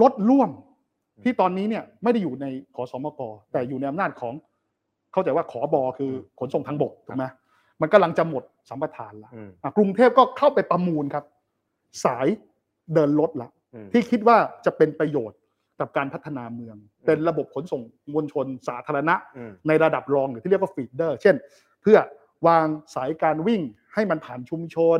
[0.00, 0.50] รถร่วม
[1.24, 3.20] ที่ตอนนี้เนี่ยไม่ได้อยู่ในขอสมก
[3.52, 4.34] แต่อยู่ในอำนาจของ
[5.12, 7.24] เข้าใจว่าขอบอคือขนส่งทางบกถูกไหม
[7.80, 11.24] มันกำลังจะหมดสัมปทานแล้วอืมอะกรุงเทพก็เข้าไปประมูลครับ
[12.04, 12.26] สาย
[12.94, 15.38] เดินรถละอืมที่คิดว่าจะเป็นประโยชน์
[15.80, 16.76] กับการพัฒนาเมือง
[17.06, 21.34] เป็นระบบขนส่งมวลชนสาธารณะอืมในระดับรองหรือที่เรียกว่า feeder เช่น
[21.82, 21.98] เพื่อ
[22.46, 23.62] วางสายการวิ่ง
[23.94, 24.98] ให้มันผ่านชุมชน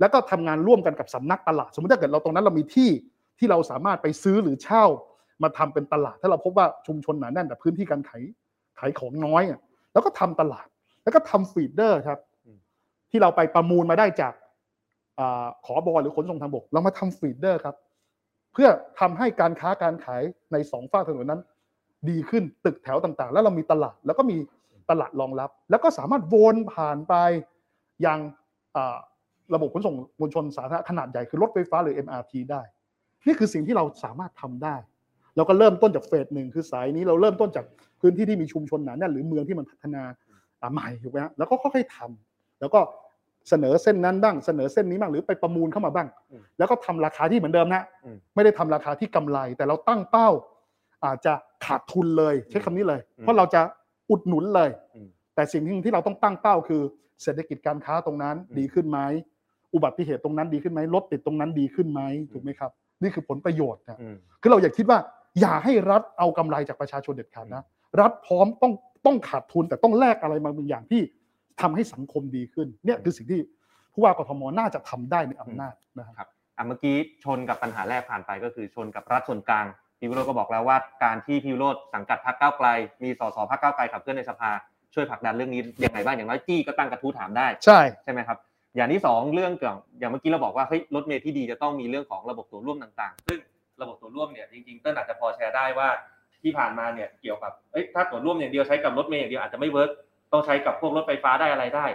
[0.00, 2.90] แล้วก็ทำงานร่วมกันกับสำนักตลาด สมมติถ้าเกิดเราตรงนั้นเรามีที่
[3.38, 4.84] ที่เราสามารถไปซื้อหรือเช่า
[5.42, 8.22] มาทำเป็นตลาด ถ้าเราพบว่าชุมชนหนาแน่นแต่พื้นที่การขาย
[8.78, 9.60] ขายของน้อยอะ
[9.92, 10.66] แล้วก็ทำตลาด
[11.02, 12.18] แล้วก็ทำ feeder ครับ
[13.10, 14.32] ที่เราไปประมูลมาได้จาก
[15.18, 17.76] อาขอบอหรือขนส่งทางบก เรามาทำฟีดเดอร์ครับ
[18.52, 18.68] เพื่อ
[19.00, 21.40] ทำให้การค้าการขายในสองฝั่งถนนนั้น
[22.08, 24.36] ดีขึ้นตึกแถวต่างๆ แล้วเรามีตลาดแล้วก็มี
[24.90, 27.14] ตลาดรองรับ แล้วก็สามารถวนผ่านไป
[28.06, 28.18] ยัง
[28.76, 28.98] อ่า
[29.54, 32.62] ระบบขนส่งมวลชนสาธารณะขนาดใหญ่คือรถไฟฟ้าหรือ MRT ได้
[33.26, 34.76] นี่คือสิ่งที่เราสามารถทำได้
[35.38, 37.64] เราก็เริ่มต้นจากเฟสหนึ่งคือสายนี้เราเริ่มต้นจาก
[38.00, 40.02] พื้นที่ที่มีชุมชนหนาแน่นหรือเมืองที่มันพัฒนา
[40.60, 42.80] อ่าใหม่ถูกไหมฮะแล้วก็ค่อยๆทำแล้วก็
[43.48, 50.28] เสนอเส้นนั้นบ้างเสนอเส้นนี้บ้างหรือไปประมูลเข้ามาบ้างอืมแล้วก็ทำราคาที่เหมือนเดิมนะอืมไม่ได้ทำราคาที่กำไร แต่เราตั้งเป้า
[51.04, 51.32] อาจจะ
[51.64, 53.60] ขาดทุนเลยใช้คำนี้เลย เพราะเราจะ
[54.10, 56.82] อุดหนุนเลยอืมแต่สิ่งที่ที่เราต้องตั้งเป้าคือ
[57.22, 58.98] เศรษฐกิจการค้าตรงนั้นอืมดีขึ้นไหม
[59.74, 62.00] อุบัติเหตุตรงนั้นดีขึ้นไหมรถติดตรงนั้นดีขึ้นไหม
[62.32, 62.70] ถูกไหมครับ
[63.02, 64.98] นี่คือผลประโยชน์นะอืมคือเราอย่าคิดว่า
[65.40, 67.62] อย่าให้รัฐเอากำไรจากประชาชนเด็ดขาดนะ
[68.00, 68.72] รัฐพร้อมต้อง
[69.06, 71.02] ต้องขาดทุนแต่ต้องแลกอะไรบางอย่างที่
[71.60, 73.40] ทำให้สังคมดีขึ้นเนี่ยคือสิ่งที่
[73.92, 79.66] ผู้ว่ากทมน่าจะทำได้ในอำนาจนะครับอะเมื่อกี้ชนกับปัญหาแรกผ่านไปก็คือชนกับรัฐส่วนกลาง
[79.98, 82.66] พี่วิโรจน์ก็บอกแล้วว่าการที่พี่วิโรจน์สังกัดพรรคก้าวไกล
[83.02, 84.50] มีสสพรรคก้าวไกลขับเคลื่อนในสภา
[84.94, 88.38] ช่วยผลักดันเรื่องนี้ยังไงบ้างอย่างน้อยจี้ก็ตั้งกระทู้ถามได้ใช่ใช่ไหมครับ
[88.76, 93.38] อย่างที่สองเรื่องเกี่ยวอย่างเมื่อกี้เราบอกว่าเฮ้ยรถเมล์ที่ดีจะต้องมีเรื่องของระบบตัวร่วมต่างๆ ซึ่ง
[93.80, 95.88] ระบบตั๋วร่วมเนี่ยจริงๆเต้นอาจจะพอแชร์ได้ว่า
[96.42, 99.90] ที่ผ่านมาเนี่ยเกี่ยวกับเอ้ยถ้าตั๋วร่วมอย่างเดียวใช้กับรถเมล์อย่างเดียวอาจจะไม่ work
[100.32, 101.86] ต้องใช้กับพวกรถไฟฟ้าได้อะไรได้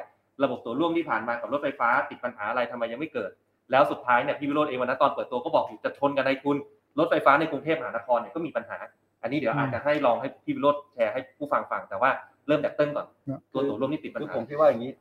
[0.44, 3.32] ระบบตั๋วร่วมที่ผ่านมากับรถไฟฟ้าติดปัญหาอะไรทำไมยังไม่เกิด
[3.72, 6.58] แล้วสุดท้ายเนี่ยพี่วิโรจน์เองวันนั้นตอนเปิดตัวก็บอกอยู่จะชนกับนายทุน
[7.00, 8.78] รถไฟฟ้าในกรุงเทพมหานครเนี่ยก็มีปัญหา
[9.22, 12.12] อันนี้เดี๋ยวอาจจะให้ลองให้พี่วิโรจน์แชร์ให้ผู้ฟังฟังแต่ว่า
[12.48, 13.08] เริ่มจากเต้นก่อน
[13.54, 14.92] ตั๋วตั๋วร่วมที่ติดปัญหาคือผมคิดว่าอย่างนี้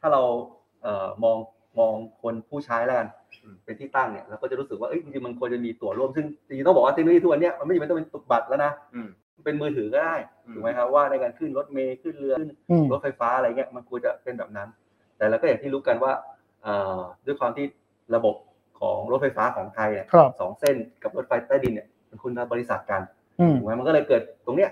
[0.00, 0.22] ถ้าเรา
[0.82, 1.36] เอ่อมอง
[1.78, 3.25] มองคนผู้ใช้แล้วกันอืม
[3.64, 9.08] เป็นที่ตั้งเนี่ยเราก็จะรู้สึกว่าเอ้ยจริงๆมันควรจะมีตั๋วร่วมซึ่งจริงๆต้องบอกว่าเทคโนโลยีทุกวันเนี้ยมันไม่จำเป็นต้องเป็นตุกบัตรแล้วนะอืม
[9.44, 14.68] เป็นมือถือก็ได้อืมถูกไหมครับว่าในการขึ้นรถเมล์ขึ้นเรือขึ้นอืมรถไฟฟ้าอะไรเงี้ยมันควรจะเป็นแบบนั้น
[15.16, 16.12] แต่เราก็อย่างที่รู้กันว่า
[16.62, 17.66] เอ่อด้วยความที่
[18.14, 18.34] ระบบ
[18.80, 23.02] ของรถไฟฟ้าของไทยเนี่ยครับสองเส้นกับรถไฟใต้ดินเนี่ยเป็นคนละบริษัทกัน
[23.40, 24.70] อืมถูกไหมมันก็เลยเกิดตรงเนี้ย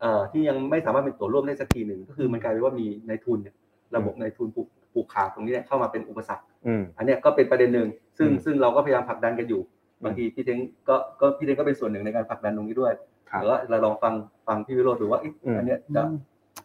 [0.00, 3.54] เอ่อที่ยังไม่สามารถเป็นตัวร่วมได้สักทีหนึ่งก็คือมันกลายเป็นว่ามีในายทุนเนี่ย
[3.96, 9.60] ระบบในายทุนผูกผูกขาดตรงนี้เนี่ยเข้ามาเป็นอุปสรรค อืมอันเนี้ยก็เป็นประเด็นหนึ่งซึ่งอืมซึ่งเราก็พยายามผลักดันกันอยู่
[10.00, 12.92] อืมบางทีพี่เท้งก็ก็พี่เท้งก็เป็นส่วนหนึ่งในการผลักดันตรงนี้ด้วย
[13.30, 14.14] ครับหรือว่าเราลองฟัง
[14.46, 16.02] ฟังพี่วิโรจน์ดูว่าเอ๊ะอืมอันเนี้ยจะ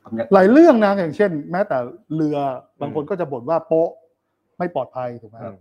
[0.03, 1.77] ทำยังหลายเรื่องนะอย่างเช่น แม้แต่
[2.15, 2.37] เรือ
[2.81, 3.89] บางคนก็จะบ่นว่าโป๊ะ
[4.59, 5.55] ไม่ปลอดภัยถูกไหมครับ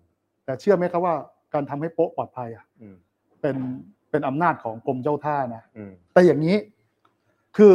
[0.44, 1.14] แต่เชื่อไหมครับว่า
[1.55, 2.94] การทำให้โป๊ะปลอดภัยอะอืม
[3.40, 3.57] เป็น
[4.11, 6.57] เป็นอำนาจของกรมเจ้าท่านะอืมแต่อย่างนี้
[7.57, 7.74] คือ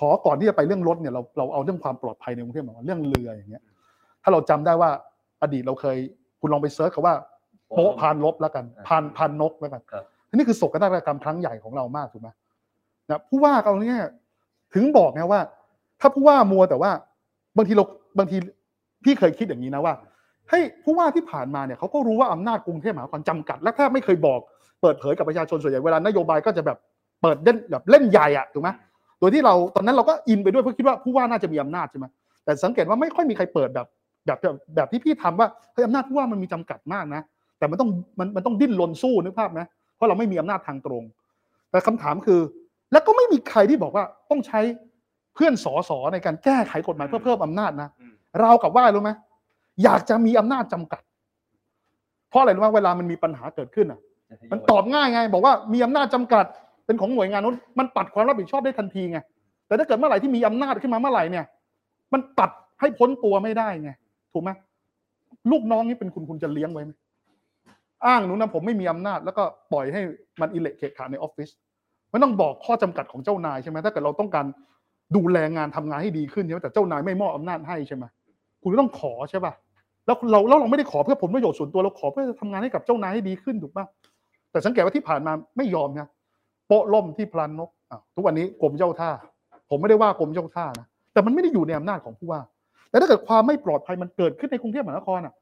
[0.00, 3.64] ขอก่อนที่จะไปเรื่องรถเนี่ยเราเราเอาเรื่องความปลอดภัยในกรุงเทพมาเรื่องเรืออย่างเงี้ย
[4.22, 4.90] ถ้าเราจำได้ว่า
[5.44, 5.96] อดีตเราเคย
[6.40, 7.14] คุณลองไปเซิร์ชคำว่า
[7.74, 12.28] โป๊ะพานลบแล้วกันพานพานนกแล้วกันครับอันนี้คือโศกนาฏกรรมครั้งใหญ่ของเรามากถูกไหม
[13.10, 13.98] นะผู้ว่าเอาเนี่ย
[14.74, 15.40] ถึงบอกนะว่า
[16.00, 16.90] ถ้าผู้ว่ามัวแต่ว่า
[17.56, 17.84] บางทีเรา
[18.18, 18.36] บางที
[19.04, 19.94] พี่เคยคิดอย่างนี้นะว่า
[20.48, 24.40] เฮ้ยผู้ว่าที่ผ่านมาเนี่ยเขาก็รู้ว่าอำนาจกรุงเทพมหานครจำกัด และแทบไม่เคยบอก
[24.82, 26.78] เปิดเผยกับประชาชนส่วนใหญ่เวลานโยบายก็จะแบบ
[27.22, 28.70] เปิดเล่นแบบเล่นใหญ่อะถูกไหม
[29.18, 32.06] โดยที่เราตอนนั้นเราก็อินไปด้วยเพราะคิดว่าผู้ว่าน่าจะมีอำนาจใช่ไหม
[32.44, 33.86] แต่สังเกตว่าไม่ค่อยมีใครเปิดแบบ
[34.26, 37.22] แบบแบบแบบที่พี่ทำว่าเฮ้ยอำนาจผู้ว่ามันมีจำกัดมากนะ
[37.58, 41.02] แต่มันต้องมันมันต้องดิ้นรนสู้นึกภาพนะเพราะเราไม่มีอำนาจทางตรง
[41.70, 42.40] แต่คำถามคือ
[42.92, 44.60] แล้วก็ไม่มีใครที่บอกว่าต้องใช้
[45.34, 49.10] เพื่อนสอสอในการแก้ไขกฎหมายเพื่อเพิ่มอำนาจนะอืมเรากับว่ารู้ไหม
[49.84, 51.02] อยากจะมีอำนาจจำกัด
[52.30, 54.00] เพราะอะไรรู้ไหมเวลามันมีปัญหาเกิดขึ้นอะ
[54.52, 56.44] มันตอบง่ายไง บอกว่ามีอำนาจจำกัด
[56.86, 59.18] เป็นของหน่วยงานนู้นมันปัดความรับผิดชอบได้ทันทีไง
[59.66, 61.44] แต่ถ้าเกิดเมื่อไหร่ที่มีอำนาจขึ้นมาเมื่อไหร่เนี่ย
[62.12, 63.90] มันตัดให้พ้นตัวไม่ได้ไง
[64.34, 64.50] ถูกไหม
[65.50, 66.90] ลูกน้องนี่เป็นคุณคุณจะเลี้ยงไว้ไหม
[68.06, 69.42] อ้างหนูนะผมไม่มีอำนาจแล้วก็
[69.72, 70.00] ปล่อยให้
[70.40, 71.48] มันอิเละเขะขาในออฟฟิศ
[72.10, 74.46] ไม่ต้องบอกข้อจำกัดของเจ้านายใช่ไหมถ้าเกิดเราต้องการ
[75.16, 78.04] ดูแลงานทำงานให้ดีขึ้นใช่ไหมแต่เจ้านายไม่มอบอำนาจให้ใช่ไหม
[78.62, 79.52] คุณก็ต้องขอใช่ป่ะ
[80.06, 83.86] แล้วเราแล้วเราไม่ได้ขอเพื่อผลประโยชน์ส่วนตัวเราขอเพื่อทำงานให้กับเจ้านายให้ดีขึ้นถูกป่ะ
[84.50, 86.08] แต่สังเกตว่าที่ผ่านมาไม่ยอมนะ
[86.66, 87.70] โปะล่มที่พลันนก
[88.14, 89.10] ทุกวันนี้กรมเจ้าท่า
[89.70, 92.40] ผมไม่ได้ว่ากรมเจ้าท่านะแต่มันไม่ได้อยู่ในอำนาจของผู้ว่า
[92.94, 95.34] แต่ถ้าเกิดความไม่ปลอดภัยมันเกิดขึ้นในกรุงเทพมหานครอะ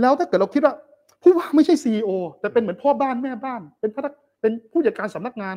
[0.00, 0.74] แล้วถ้าเกิดเราคิดว่า
[1.22, 5.56] ผู้ว่าไม่ใช่ซีอแต่เป็นเหมือนพ่อบ้านแม่บ้าน เป็นพนักเป็นผู้จัดการสำนักงาน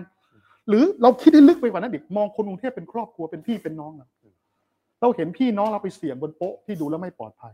[0.69, 4.07] หรือเราคิดให้ลึกไปกว่านั้นอีกมองคนกรุงเทพเป็นครอบครัวเป็นพี่เป็นน้องอะ
[5.01, 7.53] เราเห็นพี่น้องเราไปเสี่ยงบนโป๊ะที่ดูแล้วไม่ปลอดภัย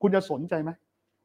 [0.00, 0.70] คุณจะสนใจไหม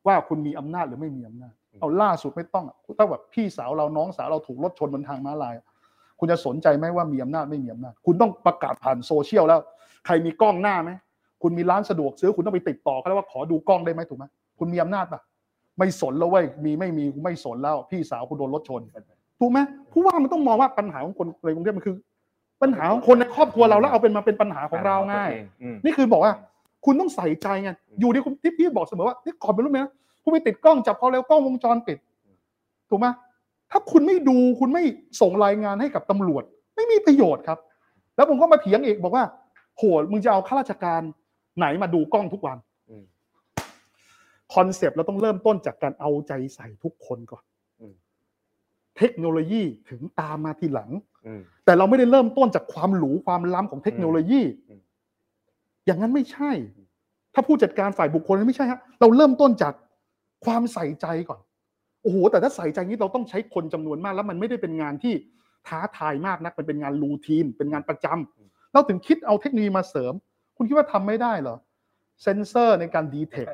[0.08, 5.54] ว่าคุณมีอำนาจหรือไม่มีอำนาจ เอาล่าสุดไม่ต้องอะถ้าแบบพี่สาวเราน้องสาวเราถูกรถชนบนทางม้าลาย
[6.20, 9.60] คุณจะสนใจไหมว่ามีอำนาจไม่มีอำนาจ คุณต้องประกาศผ่านโซเชียลแล้ว
[10.08, 10.92] ใครมีกล้องหน้าไหม
[11.42, 14.26] คุณมีร้านสะดวกซื้อคุณต้องไปติดต่อเขาแล้วว่าขอดูกล้องได้ไหมถูกไหม
[14.60, 15.22] คุณมีอำนาจปะ
[15.78, 18.82] ไม่สนแล้วเว้ยมีไม่มีกูไม่สนแล้ว พี่สาวคุณโดนรถชน
[19.40, 19.60] ถูกไหม
[19.92, 21.96] ผู้ว่ามันต้องมองว่าปัญหาของคนในกรุงเทพมันคือ
[22.62, 26.34] ปัญหาของคนในครอบครัวเราแล้วเอาเป็นมาเป็นปัญหาของเราง่ายอืมนี่คือบอกว่า
[26.86, 29.92] คุณต้องใส่ใจไงอยู่ที่คุณที่พี่บอกเสมอว่านี่ก่อนเป็นรูปไหมนะ
[30.24, 31.98] คุณไปติดกล้องจับเขาแล้วกล้องวงจรปิด
[32.90, 33.08] ถูกไหม
[33.72, 34.84] ถ้าคุณไม่ดูคุณไม่
[35.22, 36.44] ส่งรายงานให้กับตำรวจ
[36.76, 37.60] ไม่มีประโยชน์ครับ
[38.16, 39.24] แล้วผมก็มาเถียงอีกบอกว่า
[39.78, 41.02] โหมึงจะเอาข้าราชการ
[41.58, 42.58] ไหนมาดูกล้องทุกวัน
[42.90, 43.04] อืม
[44.54, 47.44] คอนเซปต์เราต้องเริ่มต้นจากการเอาใจใส่ทุกคนก่อน
[47.82, 47.94] อืม
[48.98, 50.90] เทคโนโลยีถึงตามมาทีหลัง
[51.28, 54.82] อืมแต่เราไม่ได้เริ่มต้นจากความหรูความล้ำของเทคโนโลยีอืม
[55.86, 56.52] อย่างนั้นไม่ใช่
[57.34, 59.74] ถ้าผู้จัดการฝ่ายบุคคลไม่ใช่ฮะเราเริ่มต้นจาก
[60.46, 61.40] ความใส่ใจก่อน
[62.02, 65.14] โอ้โหแต่ถ้าใส่ใจนี้เราต้องใช้คนจำนวนมาก แล้วมันไม่ได้เป็นงานที่
[65.68, 70.14] ท้าทายมากนักมันเป็นงาน routine เป็นงานประจำ เราถึงคิดเอาเทคโนโลยีมาเสริม
[70.58, 71.58] คุณคิดว่าทำไม่ได้เหรอ
[72.24, 73.48] เซนเซอร์ในการ detect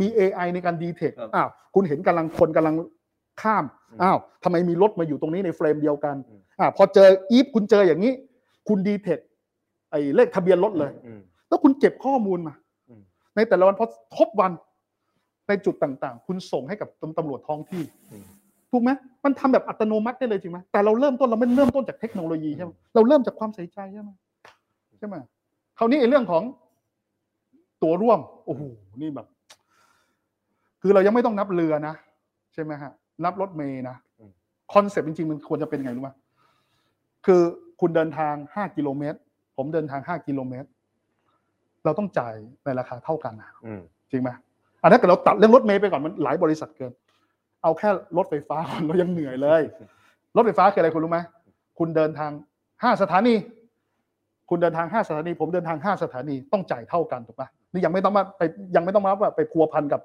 [0.00, 2.74] มี AI ในการ detect ครับอ้าวคุณเห็นกำลังคนกำลัง
[3.42, 8.12] ข้ามอืมอ้าวทำไมมีรถมาอยู่ตรงนี้ใน frame เดียวกันอืมอ่าพอเจออีฟคุณเจออย่างนี้
[8.68, 9.18] คุณ detect
[9.90, 12.54] ไอ้เลขทะเบียนรถเลยอืมแล้วคุณเก็บข้อมูลมา
[12.88, 13.02] อืม
[13.36, 14.52] ในแต่ละวันพอครบวัน
[15.48, 17.82] ในจุดต่างๆ คุณส่งให้กับตำตำรวจท้องที่
[18.12, 18.24] อืม
[18.74, 18.90] ถูกไหม
[19.24, 25.18] มันทำแบบอัตโนมัติได้เลยจริงไหมแต่เราเริ่มต้นเราไม่เริ่มต้นจากเทคโนโลยีใช่ไหมเราเริ่มจากความใส่ใจใช่ไหมใช่ไหม
[25.78, 26.42] คราวนี้ไอ้เรื่องของ
[27.82, 28.62] ตัวร่วมโอ้โห
[29.02, 29.26] นี่แบบ
[30.82, 31.94] คือเรายังไม่ต้องนับเรือนะ
[32.54, 32.92] ใช่ไหมฮะ
[33.24, 34.30] นับรถเมย์นะอืม
[34.74, 36.10] คอนเซปต์จริงๆ มันควรจะเป็นไงรู้ไหม
[37.26, 37.40] คือ
[37.80, 39.18] คุณเดินทางห้ากิโลเมตร
[39.56, 40.68] ผมเดินทางห้ากิโลเมตร
[41.84, 44.30] เราต้องจ่ายในราคาเท่ากันนะอืมจริงไหม
[44.82, 46.92] อันถ้าเกิดเราตัดเรื่องรถเมย์ไปก่อนมันหลายบริษัทเกิน
[47.62, 49.62] เอาแค่รถไฟฟ้าก่อนเรายังเหนื่อยเลย
[50.36, 51.18] รถไฟฟ้าคืออะไรคุณรู้ไหม
[51.78, 52.30] คุณเดินทาง
[52.82, 53.34] ห้าสถานี
[54.50, 58.42] คุณเดินทางห้าสถานี ผมเดินทางห้าสถานีต้องจ่ายเท่ากันถูกปะนี่ยังไม่ต้องมาไป
[58.76, 60.00] ยังไม่ต้องมาว่าไปพัวพันกับ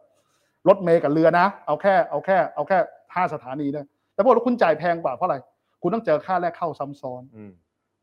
[0.67, 2.77] รถเมย์กับเรือนะ เอาแค่เอาแค่เอาแค่
[3.15, 5.37] ห้าสถานีเนี่ยแต่พอคุณจ่ายแพงกว่าเพราะอะไร
[5.81, 7.51] คุณต้องเจอค่าแรกเข้าซ้ำซ้อนอืม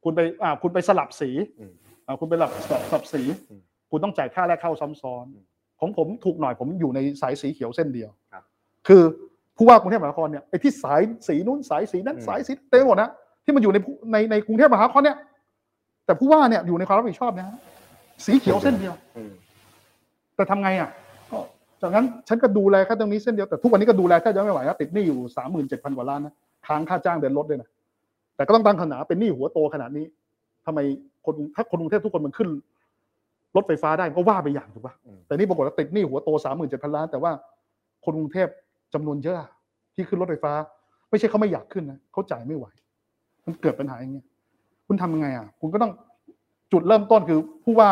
[0.05, 1.73] คุณไปอ่าคุณไปสลับสีอืม
[2.07, 5.45] อ่าคุณไปสลับสลับสลับสีอืมคุณต้องจ่ายค่าแรกเข้าซ้ำซ้อนอืม
[5.81, 8.43] ของผมถูกหน่อยผมอยู่ในสายสีเขียวเส้นเดียวครับ
[8.89, 9.03] คือ
[9.57, 13.11] ผู้ว่ากรุงเทพมหานครเนี่ยไอ้ที่สายสีนู้นสายสีนั้นอืมสายสีเต็มหมดนะ
[13.45, 15.17] ที่มันอยู่ในผู้ในในกรุงเทพมหานครเนี่ย
[16.07, 17.49] แต่ผู้ว่าเนี่ยอยู่ในความรับผิดชอบนะ
[18.25, 19.33] สีเขียวเส้นเดียวอืม
[20.37, 20.91] แต่ทำไงอะ
[21.31, 21.39] ก็
[21.83, 26.35] จากนั้นฉันก็ดูแลแค่ตรงนี้เส้นเดียวแต่ทุกวันนี้ก็ดูแลแค่จะไม่ไหวนะติดหนี้อยู่สามหมื่นเจ็ดพันกว่าล้านนะ
[26.67, 27.69] ค้างค่าจ้างเดินรถด้วยนะ
[28.37, 30.07] แต่ก็ต้องตั้งขนาดเป็นหนี้หัวโตขนาดนี้
[30.67, 30.79] ทำไม
[31.25, 32.49] คนถ้าคนกรุงเทพทุกคนมันขึ้น
[33.57, 37.33] รถไฟฟ้าได้มันก็ว่าไปอย่างถูกปะอืมแต่นี่ปรากฏว่าติดหนี้หัวโตสามหมื่นเจ็ดพันล้าน แต่ว่า
[38.05, 38.49] คนกรุงเทพ
[38.95, 39.37] จำนวนเยอะ
[39.95, 40.53] ที่ขึ้นรถไฟฟ้า
[41.11, 42.67] ไม่ใช่เขาไม่อยากขึ้นนะเขาจ่ายไม่ไหว
[43.45, 44.27] มันเกิดปัญหาอย่างเงี้ย
[44.87, 45.93] คุณทำยังไงอะคุณก็ต้อง
[46.73, 47.91] จุดเริ่มต้นคือผู้ว่า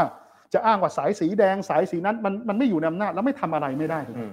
[0.54, 4.32] จะอ้างว่าสายสีแดงสายสีนั้น มันมันไม่อยู่ในอำนาจแล้วไม่ทำอะไรไม่ได้ถูกไหมอืม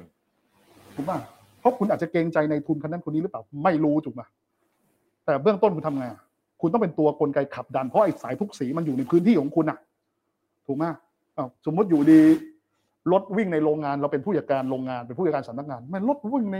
[0.96, 1.18] ถูกป่ะ
[1.60, 4.28] เพราะคุณอาจจะเกรงใจนายทุนคนนั้นคนนี้หรือเปล่าไม่รู้ถูกป่ะ
[5.26, 6.22] แต่เบื้องต้นคุณทำไงอะ
[6.62, 9.78] คุณต้องเป็นตัวกลไกขับดันเพราะไอ้สายทุกสีมันอยู่ในพื้นที่ของคุณอะ
[10.68, 10.86] ถูกไหม
[11.38, 12.20] อ้าวสมมติอยู่ดี
[13.12, 16.58] รถวิ่งในโรงงานเราเป็นผู้จัดการโรงงานเป็นผู้จัดการสำนักงาน มันรถวิ่งใน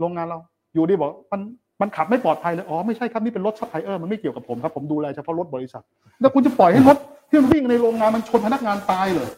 [0.00, 0.38] โรงงานเรา
[0.74, 1.40] อยู่ดีบอกมัน
[1.80, 5.82] มันขับไม่ปลอดภัยเลย อ๋อ ไม่ใช่ครับ นี่เป็นรถซัพพลายเออร์ มันไม่เกี่ยวกับผมครับ ผมดูแลเฉพาะรถบริษัท
[6.20, 6.96] แล้วคุณจะปล่อยให้รถ
[7.28, 9.28] ที่มันวิ่งในโรงงานมันชนพนักงานตายเลย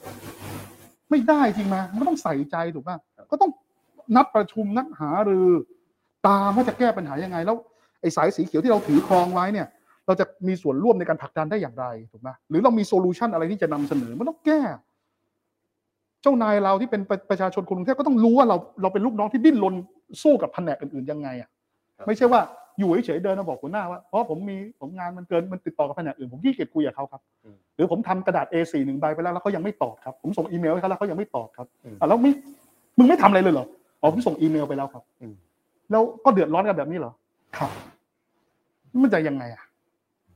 [1.11, 2.97] ไม่ได้จริงไหมมันก็ต้องใส่ใจถูกป่ะ
[3.31, 3.51] ก็ต้อง
[4.17, 5.49] นัดประชุมนัดหารือ
[6.29, 7.57] ตามว่าจะแก้ปัญหายังไง แล้ว
[8.01, 9.67] ไอ้สายสีเขียวที่เราถือครองไว้เนี่ย
[10.07, 14.61] เราจะมีส่วนร่วมในการผลักดันได้อย่างไรถูกไหมหรือเรามีโซลูชันอะไรที่จะนำเสนอ มันต้องแก้
[16.23, 19.75] เจ้านายเราที่เป็นประประชาชนคนกรุงเทพก็ต้องรู้ว่าเราเราเป็นลูกน้องที่ดิ้นรน
[20.23, 21.49] สู้กับแผนกอื่นๆยังไงอะ
[22.07, 22.41] ไม่ใช่ว่า
[22.79, 32.33] อยู่เฉยๆเดินมาบอกหัวหน้าว่าเพราะผมมีผมงานมันเกินมันติดต่อกับแผนกอื่นผมขี้เกียจคุยกับเขาครับอืมหรือผมทำกระดาษ A4 หนึ่งใบไปแล้วแล้วเขายังไม่ตอบครับ ผมส่งอีเมลให้เขาแล้วเขายังไม่ตอบครับอืมอะแล้วไม่
[32.99, 33.67] มึงไม่ทำอะไรเลยเหรอ
[34.01, 35.35] อ๋อผมส่งอีเมลไปแล้วครับอืม
[35.91, 37.13] แล้วก็เดือดร้อนกันแบบนี้เหรอ
[37.57, 37.71] ครับ
[39.03, 39.65] มันจะยังไงอะ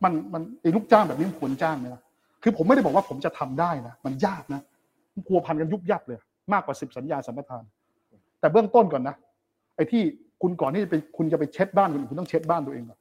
[0.05, 2.01] มันมันไอ้ลูกจ้างแบบนี้มันควรจ้างไหมล่ะ
[2.43, 4.61] คือผมไม่ได้บอกว่าผมจะทำได้นะมันยากนะ
[5.15, 6.19] มันพัวพันกันยุบยับเลย
[6.53, 7.65] มากกว่าสิบสัญญาสัมปทาน
[8.41, 9.15] แต่เบื้องต้นก่อนนะ
[9.77, 10.03] ไอ้ที่
[10.43, 12.99] คุณก่อนที่จะไปคุณจะไปเช็ดบ้านคุณคุณต้องเช็ดบ้านตัวเองก่อน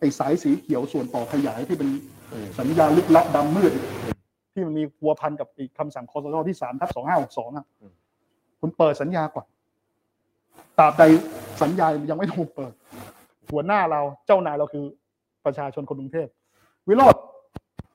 [0.00, 1.88] ไอ้สายสีเขียวส่วนต่อขยายที่เป็น
[2.32, 3.72] อืมสัญญาลึกลับดำมืด
[4.54, 7.92] ที่มันมีพัวพันกับอีกคำสั่งคอสชที่สามทับสองห้าหกสองอะอืม
[8.60, 9.46] คุณเปิดสัญญาก่อน
[10.78, 11.02] ตราบใด
[11.62, 12.72] สัญญายังไม่ถูกเปิด
[13.52, 14.84] หัวหน้าเราเจ้านายเราคือ
[15.44, 16.28] ประชาชนคนกรุงเทพ
[16.88, 17.16] วิโรธ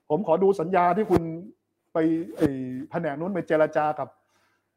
[0.10, 1.22] ผมขอดูสัญญาที่คุณ
[1.94, 1.98] ไป
[2.38, 2.48] ไอ้
[2.90, 4.08] แผนกนู้นไปเจรจากับ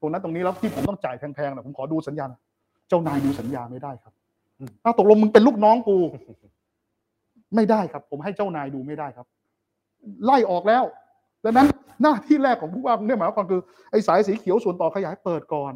[0.00, 2.40] ตรงนั้นตรงนี้แล้วที่ผมต้องจ่ายแพงๆนะผมขอดูสัญญาหน่อย
[2.88, 4.12] เจ้านายดูสัญญาไม่ได้ครับ
[4.84, 5.96] อ้าวตกลงมึงเป็นลูกน้องกู
[7.54, 9.26] ไม่ได้ครับ ผมให้เจ้านายดูไม่ได้ครับ
[10.24, 10.84] ไล่ออกแล้ว
[11.44, 11.66] ดังนั้น
[12.02, 15.72] หน้าที่แรกของผู้ว่ากรุงเทพมหานครคือไอ้สายสีเขียวส่วนต่อขยายเปิดก่อน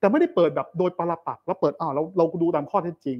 [0.00, 3.18] แต่ไม่ได้เปิดแบบโดยปรปักษ์แล้วเปิดอ้าวเราเราดูตามข้อเท็จจริง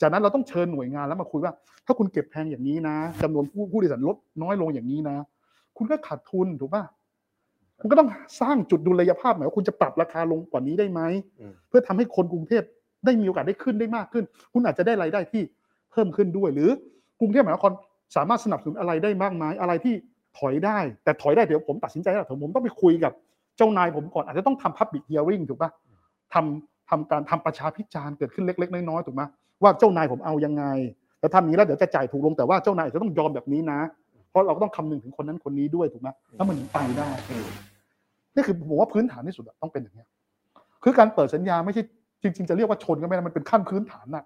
[0.00, 1.52] จากนั้นเราต้องเชิญหน่วยงานแล้วมาคุยว่า
[1.86, 5.16] ถ้าคุณเก็บแพงอย่างนี้นะจำนวนผู้ผู้โดยสารลดน้อยลงอย่างนี้นะ
[5.76, 6.82] คุณก็ขาดทุนถูกป่ะ
[7.80, 8.08] คุณก็ต้อง
[8.40, 11.00] สร้างจุดดุลยภาพหมายว่าคุณจะปรับราคาลงกว่านี้ได้ไหม
[11.40, 12.62] อืมเพื่อทำให้คนกรุงเทพ
[13.04, 15.42] ได้มีโอกาสได้ขึ้นได้มากขึ้น คุณอาจจะได้รายได้ที่
[15.92, 16.70] เพิ่มขึ้นด้วย หรือ
[17.20, 17.72] กรุงเทพมหานคร
[18.16, 19.94] สามารถสนับสนุนอะไรได้บ้างไหมอะไรที่
[20.38, 23.12] ถอยได้ แต่ถอยได้เดี๋ยวผมตัดสินใจแล้วผมต้องไปคุยกับ
[23.56, 25.70] เจ้านายผมก่อนอาจจะต้องทำ public hearing ถูกป่ะ
[26.34, 29.22] ทำทำการทำประชาพิจารณ์เกิดขึ้นเล็ก ๆ น้อยๆถูกไหม
[29.62, 30.64] ว่าเจ้านายผมเอายังไง
[31.20, 34.05] แล้วทำอย่างนี้แล้วเดี๋ยวจะจ่ายถูกลงแต่ว่าเจ้านายอาจจะต้องยอมแบบนี้นะเพ
[34.36, 37.46] ราะเราก็ต้องคำนึงถึงคนนั้นคนนี้ด้วยถูกไหมแล้วมันถึงไปได้อืม
[38.34, 40.08] นี่คือผมว่าพื้นฐานที่สุดอะต้องเป็นอย่างนี้ย
[40.84, 41.82] คือการเปิดสัญญาไม่ใช่
[42.22, 44.24] จริง ๆ จะเรียกว่าชนก็ไม่ได้มันเป็นขั้นพื้นฐานน่ะ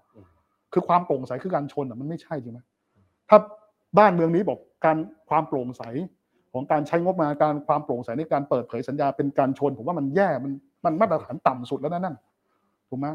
[0.73, 2.59] คือความโปร่งใสคือการชนอะมันไม่ใช่จริงไหม
[3.29, 3.37] ถ้า
[3.97, 4.97] บ้านเมืองนี้บอกการ
[5.29, 5.83] ความโปร่งใส
[6.53, 10.51] ของการใช้งบประมาณการความโปร่งใสในการเปิดเผยสัญญาเป็นการชน ผมว่ามันแย่มัน
[10.85, 12.15] มันมาตรฐานต่ำสุดแล้วนะนั่น
[12.89, 13.07] ถูกไหม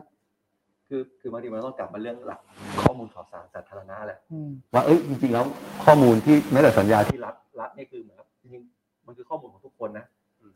[0.88, 2.40] คือคือบางทีมันต้องกลับมาเรื่องหลัก
[2.84, 5.44] ข้อมูลข่าวสารสาธารณะแหละอืมว่าเอ้ยจริงๆแล้ว
[5.84, 10.04] ข้อมูลที่แม้แต่สัญญาที่รัฐรัฐนี่คือเหมือนกับจริงๆมันคือข้อมูลของทุกคนนะ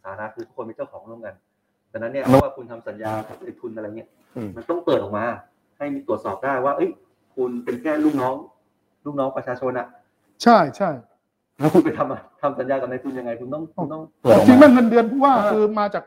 [0.04, 1.34] สาธารณะคือทุกคนเป็นเจ้าของร่วมกัน
[1.92, 5.24] ดังนั้นเนี่ยไม่ว่าคุณทำสัญญากับในทุนอะไรเงี้ยอืมมันต้องเปิดออกมา
[5.78, 6.90] ให้มีตรวจสอบได้ว่า เอ้ย
[7.36, 8.34] คุณเป็นแค่ลูกน้อง
[9.04, 9.86] ลูกน้องประชาชนอะ
[10.42, 10.90] ใช่ใช่
[11.58, 16.04] แล้วคุณไปทำอะทำสัญญากับนายทุนยังไงคุณต้องคุณต้องเปิดออกจริงๆมามันเงินเดือนผู้ว่าเออคือมาจาก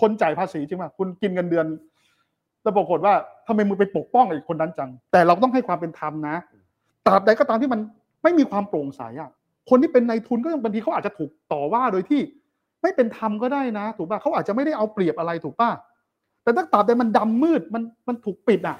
[0.00, 1.66] คนจ่ายภาษีจริงป่ะคุณกินเงินเดือน
[2.62, 3.14] แล้วปรากฏว่า
[3.48, 6.36] ทำไมมึงไปปกป้องไอ้คนนั้นจัง แต่เราต้องให้ความเป็นธรรมนะ
[7.06, 7.80] ตราบใดก็ตามที่มัน
[8.22, 9.30] ไม่มีความโปร่งใสอะ
[9.70, 12.20] คนที่เป็นนายทุนก็บางทีเขาอาจจะถูกต่อว่าโดยที่
[12.82, 15.70] ไม่เป็นธรรมก็ได้นะ ถูกป่ะเขาอาจจะไม่ได้เอาเปรียบอะไรถูกป่ะ
[16.42, 18.76] แต่ถ้าตราบใดมันดำมืดมันมันถูกปิดอะ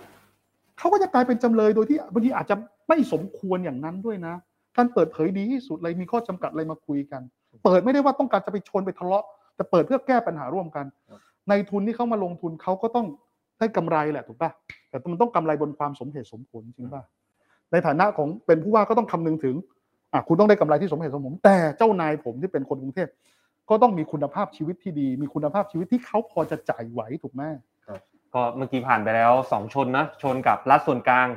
[0.79, 2.57] เขาก็จะกลายเป็นจำเลยโดยที่บางทีอาจจะ
[2.89, 4.35] ไม่สมควรอย่างนั้นด้วยนะ
[4.77, 7.23] การเปิดเผยดีที่สุดเลยมีข้อจำกัดอะไรมาคุยกัน
[7.65, 9.25] เปิดไม่ได้ว่าต้องการจะไปชนไปทะเลาะ
[9.57, 10.85] แต่เปิดเพื่อแก้ปัญหาร่วมกัน
[11.49, 13.07] ในทุนที่เขามาลงทุนเขาก็ต้อง
[13.59, 14.51] ได้กำไรแหละถูกป่ะ
[14.89, 17.03] แต่มันต้องกำไรบนความสมเหตุสมผลจริงป่ะ
[17.73, 19.57] ในฐานะของเป็นผู้ว่าก็ต้องคำนึงถึง
[20.13, 23.09] อะคุณต้องได้กำไรที่สมเหตุสมผลแต่เจ้านายผมที่เป็นคนกรุงเทพ
[23.71, 27.43] ก็ต้องมีคุณภาพชีวิตที่ดี มีคุณภาพชีวิตที่เขาพอจะจ่ายไหวถูกไหม
[28.35, 31.29] ก็เมื่อกี้ผ่านไปแล้วสองชนนะชนกับรัฐส่วนกลาง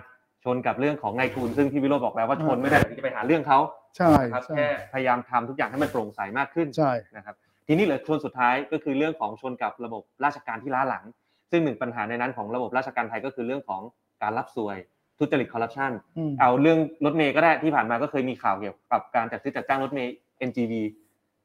[0.43, 3.59] ชนกับเรื่องของนายทุนซึ่งพี่วิโรจน์บอกแล้วว่าชนไม่ได้ที่จะไปหาเรื่องเขา
[3.97, 7.35] ใช่ครับใช่แค่พยายามทำทุกอย่างให้มันโปร่งใสมากขึ้นใช่นะครับ
[7.67, 11.03] ทีนี้เหลือชนสุดท้ายก็คือเรื่องของชนกับระบบราชการที่ล้าหลัง
[11.51, 13.81] ซึ่งหนึ่งปัญหาในนั้นของระบบราชการไทยก็คือเรื่องของ
[14.21, 14.77] การรับสวย
[15.19, 20.13] ทุจริตคอร์รัปชันอืมเอาเรื่องรถเมย์ก็ได้ที่ผ่านมาก็เคยมีข่าวเกี่ยวกับการจัดซื้อจัดจ้างรถเมย์
[20.47, 20.73] NGV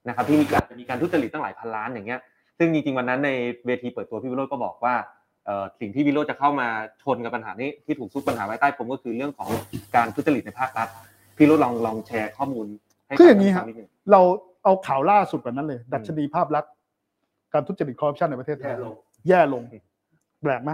[0.08, 2.20] นะครับที่มีการจะมีการทุจริตตั้งหลายพันล้านอย่างเงี้ย
[2.58, 3.30] ซึ่งจริงๆวันนั้นใน
[3.66, 4.94] เวทีเปิดตัวพี่วิโรจน์ก็บอกว่า
[5.44, 6.68] เอ่อสิ่งที่วิโรจน์จะเข้ามา
[7.02, 9.48] ชนกับปัญหานี้ที่ถูกซุกปัญหาไว้ใต้ผมก็คือเรื่องของ
[9.96, 10.88] การทุจริตในภาครัฐ
[11.36, 12.66] พี่วิโรจน์ลองลองแชร์ข้อมูล
[13.06, 14.20] ให้คืออย่างนี้ฮะฟันิดนึงเรา
[14.64, 16.72] เอาข่าวล่าสุดแบบนั้นเลย ดัชนีภาพลักษณ์
[17.52, 18.94] การทุจริตคอร์รัปชันในประเทศไทแย่ยลง
[19.28, 19.62] แย่ลง
[20.42, 20.70] แปลกไหม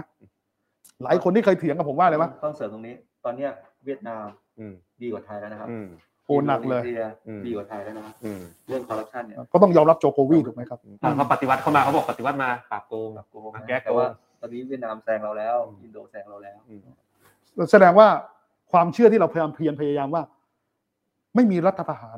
[1.03, 2.95] หลายคนที่เคยเถียงกับผมว่าอะไรวะต้องเสริมตรงนี้
[3.25, 3.49] ตอนเนี้ย
[3.85, 4.25] เวียดนาม
[4.59, 5.87] อืมดีกว่าไทยแล้วนะครับอืม
[6.25, 14.07] โอ้หนักเลยอินโดนีซีอืมดีกว่าไทยแล้วนะครับอืมเรื่องคอร์รัปชันเนี่ยก็ต้องยอมรับโจโควีถูกไหมครับตอนเขาปฏิวัติเข้ามาเขาบอกปฏิวัติมาปราบโกงแบบโกงมานะแก้โกงแต่ว่า
[14.41, 16.81] ตอนนี้เวียดนามแซงเราแล้วอืมอินโดแซงเราแล้วอืม
[17.71, 18.07] แสดงว่า
[18.71, 20.23] ความเชื่อที่เราพยายามเพียรพยายามว่า
[21.35, 22.17] ไม่มีรัฐประหาร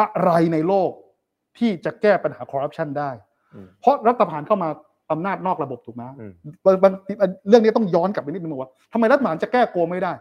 [0.00, 0.90] อะไรในโลก
[1.58, 3.10] ที่จะแก้ปัญหาคอร์รัปชันได้
[3.54, 4.68] อืมเพราะรัฐประหารเข้ามา
[5.10, 6.32] อำนาจนอกระบบถูกไหมอืม
[6.64, 6.92] บางบาง
[7.48, 10.12] เรื่องนี้ต้องย้อนกลับไปนิดนึงว่าทำไมรัฐประหารจะแก้โกงไม่ได้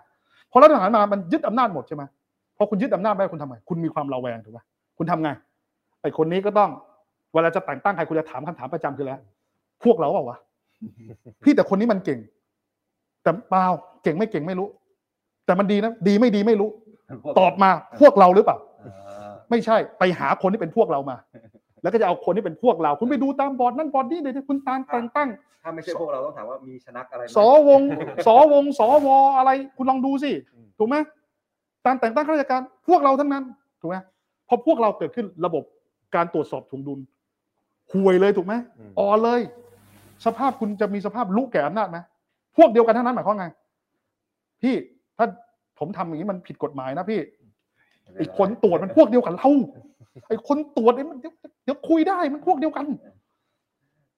[0.50, 2.04] เพราะรัฐประหารมามันยึดอำนาจหมดใช่ไหม
[2.58, 4.60] พอคุณยึดอำนาจไปคุณทำไงคุณมีความระแวงถูกไหม
[4.98, 5.30] คุณทำไง
[6.02, 6.70] ไอ้คนนี้ก็ต้อง
[7.34, 9.14] เวลาจะแต่งตั้งใครคุณจะถามคำถามประจำคืออะไร
[9.84, 10.38] พวกเราเปล่าวะ
[11.44, 12.20] พี่แต่คนนี้มันเก่ง
[13.24, 13.66] แต่เปล่า
[14.04, 14.68] เก่งไม่เก่งไม่รู้
[15.46, 16.70] แต่มันดีนะดีไม่ดีไม่รู้
[17.24, 17.70] พวกตอบมา
[18.02, 21.16] พวกเราหรือเปล่าอ่าไม่ใช่ไปหาคนที่เป็นพวกเรามา
[21.86, 25.30] แล้วก็จะเอาคนที่เป็นพวกเรา คุณไปดูตามบอร์ดนั่นบอร์ดนี่เลยที่คุณตามแต่งตั้ง
[25.64, 27.82] ถ้าไม่ใช่พวกเราต้องถามว่ามีชนะอะไรไหมสวง
[28.28, 30.32] สวงสวอะไร คุณลองดูสิ
[30.78, 30.96] ถูกไหม
[31.86, 33.44] การแต่งตั้งข้าราชการพวกเราทั้งนั้น
[33.82, 33.98] ถูกไหม
[34.48, 35.64] พอพวกเราเกิดขึ้นระบบ
[36.16, 37.00] การตรวจสอบถ่วงดุล
[37.94, 39.42] ห่วยเลยถูกไหมอืมอ่อนเลย
[40.26, 41.98] สภาพคุณจะมีสภาพลุกแก่อำนาจไหม
[42.58, 43.48] พวกเดียวกันทั้งนั้นหมายความไง
[44.62, 44.76] พี่
[45.18, 45.26] ถ้า
[45.80, 47.20] ผมทำอย่างนี้มันผิดกฎหมายนะพี่
[48.18, 49.50] ไอ้คนตรวจมันพวกเดียวกันเรา
[50.30, 52.86] ไอ้คนตรวจเนี่ยมันเดี๋ยวเดี๋ยวคุยได้มันพวกเดียวกัน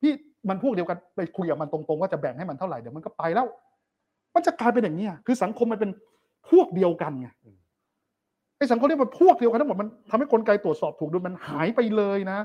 [0.01, 0.13] พี่
[0.49, 3.47] มันพวกเดียวกันไปคุยกับมันตรงๆว่าจะแบ่งให้มันเท่าไหร่เดี๋ยวมันก็ไปแล้ว
[4.35, 5.91] มันจะกลายเป็นอย่างนี้ยคือสังคมมันเป็น
[6.49, 7.27] พวกเดียวกันไง
[8.57, 12.37] ไอ้สังคมเนี่ยมันพวกเดียวกันทั้งหมดมันทำให้กลไกตรวจสอบถูกดุลมันหายไปเลยนะ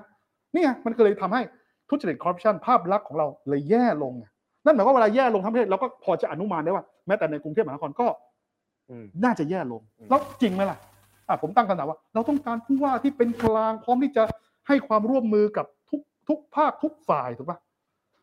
[0.54, 1.42] เนี่ยมันก็เลยทำให้
[1.88, 4.24] ทุจริตคอร์รัปชันภาพลักษณ์ของเราเลยแย่ลงไง
[4.64, 8.06] นั่นหมายความว่าเวลาแย่ลงทั้งประเทศเราก็พอจะอนุมานได้ว่าแม้แต่ในกรุงเทพมหานครก็
[8.90, 10.91] อืมน่าจะแย่ลงอืมแล้วจริงไหมล่ะอะ
[11.42, 14.22] ผมตั้งคำถามว่า เราต้องการผู้ว่าที่เป็นกลางพร้อมที่จะ
[14.68, 17.58] ให้ความร่วมมือกับทุกทุกภาคทุกฝ่ายถูกปะ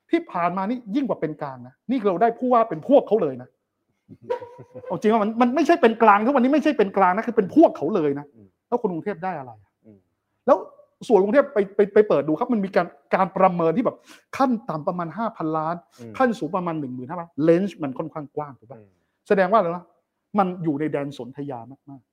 [0.10, 3.50] ที่ผ่านมานี่ยิ่งกว่าเป็นกลางนะนี่เราได้ผู้ว่าเป็นพวกเขาเลยนะ
[4.88, 8.26] เอาจริงว่ามันมันไม่ใช่เป็นกลางทุกวันนี้ไม่ใช่เป็นกลางนะคือเป็นพวกเขาเลยนะ
[8.68, 9.52] แล้วคนกรุงเทพได้อะไร
[9.86, 10.00] อืม
[10.48, 10.58] แล้ว
[11.08, 13.98] ส่วนกรุงเทพไปไปไปเปิดดูครับมันมีการการประเมินที่แบบ
[14.38, 18.90] ขั้นต่ำประมาณห้าพันล้านอืมขั้นสูงประมาณหนึ่งหมื่นห้าพันเลนส์มันค่อนข้างกว้างถูกปะอืม
[19.28, 19.86] แสดงว่าอะไรนะ
[20.40, 21.60] มันอยู่ในแดนสนธยา
[21.90, 22.09] มากๆ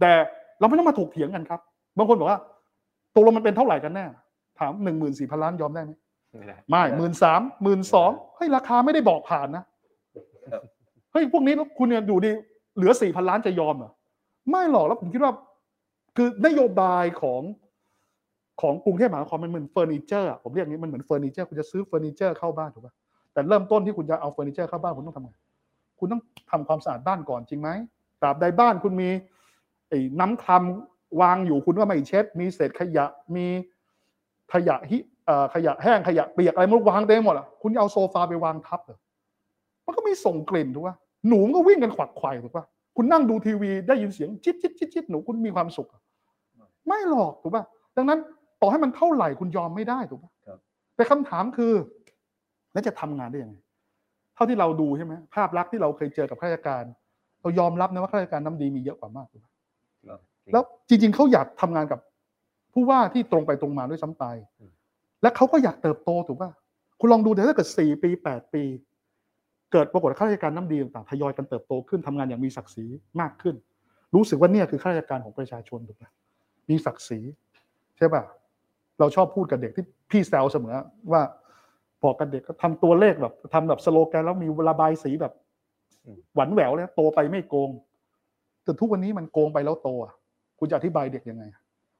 [0.00, 0.12] แต่
[0.58, 1.60] เราไม่ต้องมาถกเถียงกันครับ
[1.96, 2.40] บางคนบอกว่า
[3.14, 4.04] ตกลงมันเป็นเท่าไหร่กันแน่
[4.58, 5.92] ถามหนึ่งหมื่นสี่พันล้านยอมได้ไหม
[6.38, 9.64] ไม่ได้ไม่หมื่นสามหมื่นสองเฮ้ยราคาไม่ได้บอกผ่านนะ
[11.12, 12.30] เฮ้ยพวกนี้แล้วคุณเนี่ยอยู่ดี
[12.76, 13.90] เหลือสี่พันล้านจะยอมเหรอ
[14.50, 15.32] ไม่หรอกแล้วผมคิดว่า
[16.16, 17.42] คือนโยบายของ
[18.60, 22.94] ของกรุงเทพมหานครมันเหมือนเฟอร์นิเจอร์อะผมเรียกอย่างนี้มันเหมือนเฟอร์นิเจอร์คุณจะซื้อเฟอร์นิเจอร์เข้าบ้านถูกป่ะ
[23.32, 25.30] แต่เริ่มต้นที่คุณจะเอาเฟอร์นิเจอร์เข้าบ้านคุณต้องทำไง
[25.98, 27.70] คุณต้องทำความสะอาดบ้านก่อนจริงไหม
[28.20, 29.08] ตราบใดบ้านคุณมี
[29.88, 33.46] ไอ้น้ำคลำวางอยู่คุณก็ไม่เช็ด มีเศษขยะมี
[34.52, 38.98] ขยะฮิเอ่อขยะแห้งขยะเปียกอะไรมันวางเต็มหมดอะคุณเอาโซฟาไปวางทับเหรอ
[39.86, 40.96] มันก็ไม่ส่งกลิ่นถูกป่ะ
[41.28, 42.64] หนูมันก็วิ่งกันขวักไขว่ถูกป่ะ
[42.96, 46.02] คุณนั่งดูทีวีได้ยินเสียงจิ๊ดจิ๊ดจิ๊ดจิ๊ดหนูคุณมีความสุขอะ
[46.86, 47.64] ไม่หรอกถูกป่ะ
[47.96, 48.18] ดังนั้น
[48.60, 50.58] ต่อให้มันเท่าไหร่คุณยอมไม่ได้ถูกป่ะครับ
[50.96, 51.72] แต่คำถามคือ
[52.72, 53.56] แล้วจะทำงานได้ยังไง
[54.34, 56.84] เท่าที่เราดูใช่ไหมภาพลักษณ์ที่เราเคยเจอกับข้าราชการ
[57.40, 59.55] เรายอมรับนะว่าข้าราชการน้ำดีมีเยอะกว่ามากถูกไหมครับ
[60.52, 62.00] แล้วจริง ๆเขาอยากทำงานกับ
[62.72, 64.24] ผู้ว่าที่ตรงไปตรงมาด้วยซ้ำไป
[65.22, 66.50] และเขาก็อยากเติบโตถูกป่ะ
[67.00, 68.62] คุณลองดูเดี๋ยวถ้าเกิดสี่ปีแปดปี
[69.72, 72.86] เกิดปรากฏข้าราชการน้ำดีต่างๆทยอยกันเติบโตขึ้นทำงานอย่างมีศักดิ์ศรี
[73.20, 73.54] มากขึ้น
[74.14, 76.04] รู้สึกว่าเนี่ยคือข้าราชการของประชาชนถูกไหม
[76.70, 77.20] มีศักดิ์ศรี
[77.96, 78.22] ใช่ป่ะ
[78.98, 80.76] เราชอบพูดกับเด็กที่พี่แซวเสมอ
[81.12, 81.22] ว่า
[82.02, 85.32] บอกกับเด็กก็ทำตัวเลขแบบทำแบบสโลแกนแล้วมีระบายสีแบบ
[86.34, 87.70] หวานแหววเลยโตไปไม่โกง
[88.64, 90.12] แต่ทุกวันนี้มันโกงไปแล้วโตอะ
[90.58, 91.44] คุณจะอธิบายเด็กยังไง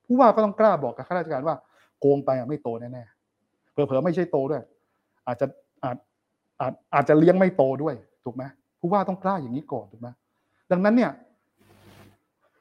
[0.06, 1.56] ผู้ว่าก็ต้องกล้าบอกกับข้าราชการว่า
[2.00, 4.62] โกงไปอะไม่โตแน่ๆเผลอๆไม่ใช่โตด้วย
[5.26, 5.46] อาจจะ
[5.84, 5.96] อาจ
[6.60, 8.44] อาจอาจจะเลี้ยงไม่โตด้วยถูกไหม
[8.80, 10.08] ผู้ว่าต้องกล้าอย่างนี้ก่อนถูกไหม
[10.72, 11.10] ดังนั้นเนี่ย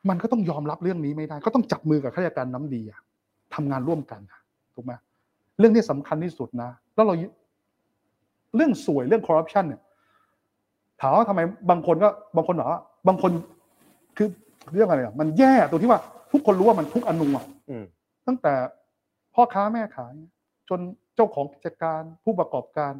[0.09, 2.99] มันก็ต้องยอมรับเรื่องนี้ไม่ได้ ก็ต้องจับมือกับข้าราชการน้ำดีอะ
[3.55, 4.21] ทำงานร่วมกัน
[4.75, 4.93] ถูกไหม
[5.59, 7.13] เรื่องนี้สำคัญที่สุดนะ แล้วเรา
[8.55, 9.81] เรื่องสวยเรื่องคอร์รัปชันเนี่ย
[11.01, 13.31] ถามว่าทำไมบางคนก็บางคนบอกว่าบางคน
[14.17, 14.27] คือ
[14.73, 15.99] เรื่องอะไรอะมันแย่ตรงที่ว่า
[16.31, 17.85] ทุกคนรู้ว่ามันทุกอนุอะอืม
[18.27, 18.53] ตั้งแต่
[19.33, 20.13] พ่อค้าแม่ขาย
[20.69, 20.79] จน
[21.15, 22.93] เจ้าของกิจการผู้ประกอบการ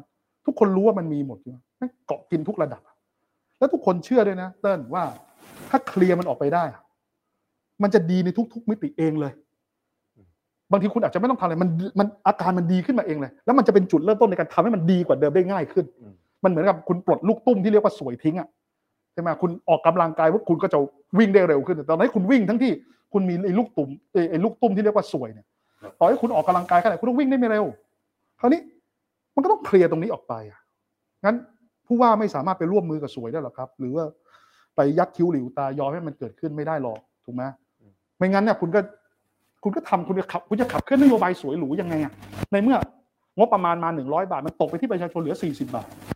[0.46, 2.82] ทุกคนรู้ว่ามันมีหมดอยู่มันเกาะกินทุกระดับ
[3.58, 5.04] แล้วทุกคนเชื่อด้วยนะ เติ้ลว่า
[5.70, 6.82] ถ้าเคลียร์มันออกไปได้อะ
[7.82, 9.32] มันจะดีในทุก ๆ มิติเองเลย
[10.70, 20.78] บางทีคุณอาจจะไม่ต้องทำอะไรมันมันอาการมันดีขึ้นมาเองเลย แล้วมันจะเป็นจุดเริ่มต้นในการทำให้มันดีกว่าเดิมได้ง่ายขึ้นอืมมันเหมือนกับคุณปลดลูกตุ้มที่เรียกว่าสวยทิ้งอะใช่ไหมคุณออกกำลังกายว่าคุณก็จะ
[21.18, 22.72] วิ่งได้เร็วขึ้นแต่ตอนนี้คุณวิ่งทั้งที่
[23.12, 25.46] คุณมีไอ้ลูกตุ่มไอ้ไอ้ลูกตุ้มที่เรียกว่าสวยเนี่ย
[25.82, 27.64] ครับต่อให้คุณออกกำลังกายแค่ไหนคุณต้องวิ่งได้ไม่เร็ว
[28.40, 28.60] คราวนี้
[29.34, 30.60] มันก็ต้องเคลียร์ตรงนี้ออกไปอะ
[31.24, 31.36] งั้น
[31.86, 34.04] ผู้ว่าไม่สามารถไปร่วมมือกับสวยได้หรอกครับ หรือว่า
[34.76, 37.42] ไปยักคิ้วหลิวตายอมให้มันเกิดขึ้นไม่ได้หรอกถูกไหม
[38.16, 38.80] ไม่งั้นเนี่ยคุณก็
[39.62, 42.12] คุณก็ทำคุณจะขับคุณจะขับเคลื่อนนโยบายสวยหรูยังไงอะ
[42.52, 42.78] ในเมื่อ
[43.38, 45.86] งบประมาณมาหนึ่งร้อยบาท มันตกไปที่ประชาชนเหลือสี่สิบาท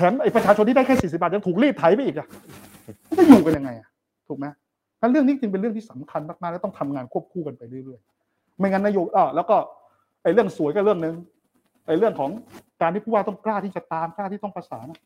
[0.00, 2.28] ถมไอ้ประชาชนที่ได้แค่สี่สิบาทยังถูกรีดไถไปอีกอะ
[3.08, 3.88] มันจะอยู่กันยังไงอะ
[4.28, 4.46] ถูกไหม
[5.00, 9.56] งั้นเรื่องนี้จึงเป็นเรื่องที่สำคัญมากๆและต้องทำงานควบคู่กันไปเรื่อยๆ ไม่งั้นนโยบอ่าแล้วก็
[10.22, 11.14] ไอ้เรื่องสวยก็เรื่องหนึ่ง
[11.86, 12.30] ไอ้เรื่องของ
[12.82, 14.98] การที่ผู้ว่าต้องกล้าที่จะตามกล้าที่ต้องประสานอะ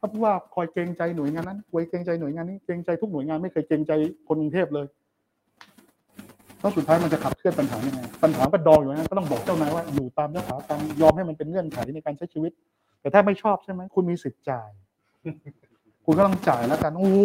[0.00, 3.92] ถ้าผู้ว่าคอยเกรงใจหน่วยงานนั้นคอยเกรงใจหน่วยงานนี้เกรงใจทุกหน่วยงานไม่เคยเกรงใจ
[4.28, 4.86] คนกรุงเทพเลย
[6.60, 12.52] แล้วสุดท้ายมันจะขับเคลื่อนปัญหายังไงปัญหาก็ดองอยู่นั้นก็ต้องบอกเจ้านายว่าอยู่ตามยถากรรมยอมให้มันเป็นเงื่อนไขในการใช้ชีวิต
[13.00, 14.70] แต่ถ้าไม่ชอบใช่ไหมคุณมีสิทธิ์จ่าย
[15.24, 15.34] คุณ
[16.04, 17.18] คุณก็ต้องจ่ายแล้วกันโอ้โห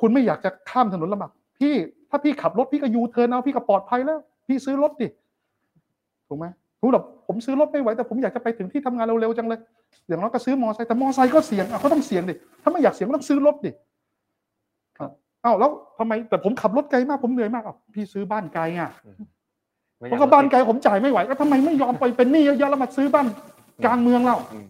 [0.00, 1.74] คุณไม่อยากจะข้ามถนนลำบากพี่
[2.10, 5.08] ถ้าพี่ขับรถพี่ก็ยูเทิร์นเอาพี่ก็ปลอดภัยแล้ว พี่ซื้อรถดิ
[6.28, 6.46] ถูกไหม
[6.82, 9.60] รู้แบบผมซื้อรถไม่ไหวแต่ผมอยากจะไปถึงที่ทำงานเร็วๆจังเลย
[10.08, 13.70] อย่างน้อยก็ซื้อมอไซค์แต่มอไซค์ก็เสี่ยงอะก็ต้องเสี่ยงดิถ้าไม่อยากเสี่ยงก็ต้องซื้อรถดิ
[14.98, 15.10] ครับ
[15.44, 18.90] อ้าวแล้วทำไมแต่ผมขับรถไกลมากผมเหนื่อยมากอะพี่ซื้อบ้านไกลอะ
[19.98, 23.26] ไม่เพราะก็บ้านไกลผมจ่ายไม่ไหวก็ทำไมไม่ยอมไปเป็นหนี้เยอะๆแล้วมาซื้อบ้าน
[23.84, 24.66] กลางเมืองเราอืม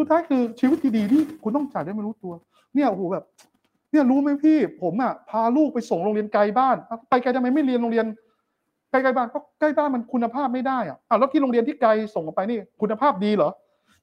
[0.00, 2.32] สุดท้ายคือชีวิตที่ดีที่คุณต้องจ่ายได้ไม่รู้ตัว
[2.74, 3.24] เนี่ยโอ้โหแบบ
[3.90, 6.76] เนี่ยรู้ไหมพี่ ผมอะพาลูกไปส่งโรงเรียนไกลบ้าน
[7.10, 8.06] ไปไกลทำไมไม่เรียนโรงเรียน
[8.90, 13.50] ใกลๆบ้านก็ใกล้บ้านมันคุณภาพไม่ได้อะอ้าวแล้วที่โรงเรียนที่ไกลส่งออกไปนี่คุณภาพดีเหรอ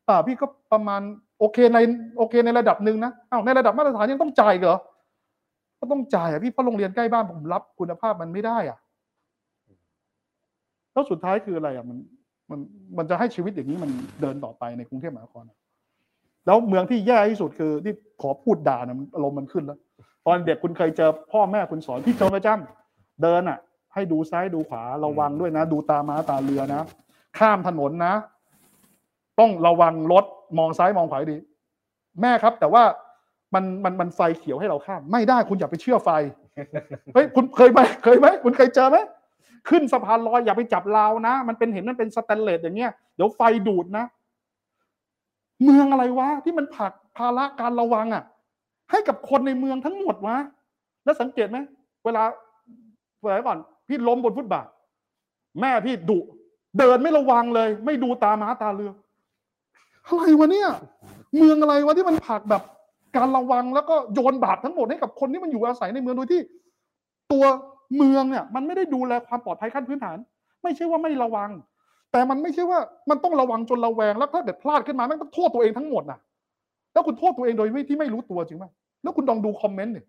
[0.07, 1.01] อ่าพี่ก็ประมาณ
[1.39, 1.77] โอเคใน
[2.17, 4.77] โอเคในระดับหนึ่งนะอ้าวในระดับมาตรฐานยังต้องจ่ายเหรอ
[5.79, 8.77] ก็ต้องจ่ายอะพี่เพราะโรงเรียนใกล้บ้านผมรับคุณภาพมันไม่ได้อะ
[10.93, 11.97] แล้วสุดท้ายคืออะไรอะมัน
[12.51, 12.59] มัน
[12.97, 13.91] มันจะให้ชีวิตอย่างนี้มัน
[14.21, 15.43] เดินต่อไปในกรุงเทพมหานคร
[16.47, 19.79] แล้วเมืองที่แย่ที่สุดคือที่ขอพูดด่านะอารมณ์มันขึ้นแล้ว
[20.25, 23.57] ตอนเด็กคุณเคยเจอพ่อแม่คุณสอนพี่โจประจำเดินอะ
[23.93, 26.81] ให้ดูซ้ายดูขวาระวังด้วยนะ ดูตาม้าตาเรือนะ
[27.37, 28.13] ข้ามถนนนะ
[29.39, 30.25] ต้องระวังรถ
[30.57, 31.37] มองซ้ายมองขวาดี
[32.21, 32.83] แม่ครับ แต่ว่า
[33.53, 36.09] มันมันมันไฟเขียวให้เราข้าม ไม่ได้คุณอย่าไปเชื่อไฟ
[37.13, 38.97] เฮ้ยคุณเคยไหมเคยไหมคุณเคยเจอไหม
[39.69, 44.05] ขึ้นสะพานลอยอย่าไปจับราวนะ มันเป็นเห็นมันเป็นสแตนเลสอย่างเงี้ยเดี๋ยวไฟดูดนะ
[45.63, 48.23] เมืองอะไรวะที่มันผักภาระการระวังอะ
[48.91, 50.37] ให้กับคนในเมืองทั้งหมดวะ
[51.05, 51.57] แล้วสังเกตไหม
[52.05, 52.23] เวลา
[53.21, 54.67] เวลาก่อน พี่ล้มบนฟุตบาท
[55.61, 56.19] แม่พี่ดุ
[56.79, 58.91] เดินไม่ระวังเลย ไม่ดูตาม้าตาเรือ
[60.07, 60.69] อะไรวะเนี่ย
[61.37, 62.63] เมืองอะไรวะที่มันผักแบบ
[63.15, 66.41] การระวังแล้วก็โยนบาปทั้งหมดให้กับคนที่มันอยู่อาศัยในเมืองโดยที่
[67.31, 67.45] ตัว
[67.97, 70.17] เมืองเนี่ย มันไม่ได้ดูแลความปลอดภัยขั้นพื้นฐาน
[70.63, 71.49] ไม่ใช่ว่าไม่ระวัง
[72.11, 72.79] แต่มันไม่ใช่ว่า
[73.09, 76.19] มันต้องระวังจนระแวงแล้วถ้าเกิดพลาดขึ้นมาแม่งต้องโทษตัวเองทั้งหมดน่ะ
[76.93, 78.65] แล้วคุณโทษตัวเองโดยที่ไม่รู้ตัวจริงไหม
[79.03, 80.05] แล้วคุณลองดูคอมเมนต์เนี่ย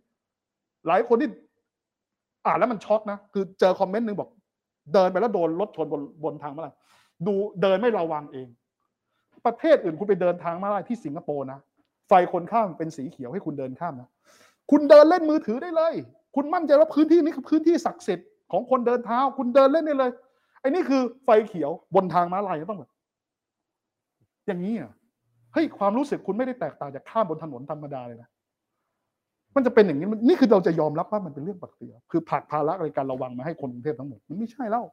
[0.86, 1.28] หลายคนที่
[2.46, 4.28] อ่านแล้วมันช็อกนะคือเจอคอมเมนต์หนึ่งบอก
[4.94, 6.74] เดินไปแล้วโดนรถชนบนบนทางมาลาย
[7.26, 8.48] ดูเดินไม่ระวังเอง
[9.46, 11.58] ประเทศอื่นคุณไปเดินทางมาลายที่สิงคโปร์นะ
[12.08, 14.08] ไฟคนข้ามเป็นสีเขียวให้คุณเดินข้ามนะ
[14.70, 15.94] คุณเดินเล่นมือถือได้เลย
[16.36, 20.10] คุณมั่นใจว่าพื้นที่นี้คือพื้นที่ศักดิ์สิทธิ์ของคนเดินเท้า คุณเดินเล่นได้เลย
[20.60, 22.90] ไอ้นี่คือไฟเขียวบนทางม้าลายต้องแบบ
[24.46, 24.92] อย่างนี้อะ
[25.52, 28.28] เฮ้ยความรู้สึกคุณไม่ได้แตกต่างจากข้ามบนถนนธรรมดาเลยนะ
[29.56, 34.84] มันจะเป็นอย่างนี้มันนี่คือเราจะยอมรับว่ามันเป็นเรื่องปกติเหรอคือผลักภาระในการระวังมาให้คนกรุงเทพทั้งหมดมันไม่ใช่แล้ว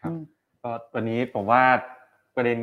[0.00, 0.22] ครับอืม
[0.62, 1.62] ก็วันนี้ผมว่า
[2.36, 2.58] ประเด็น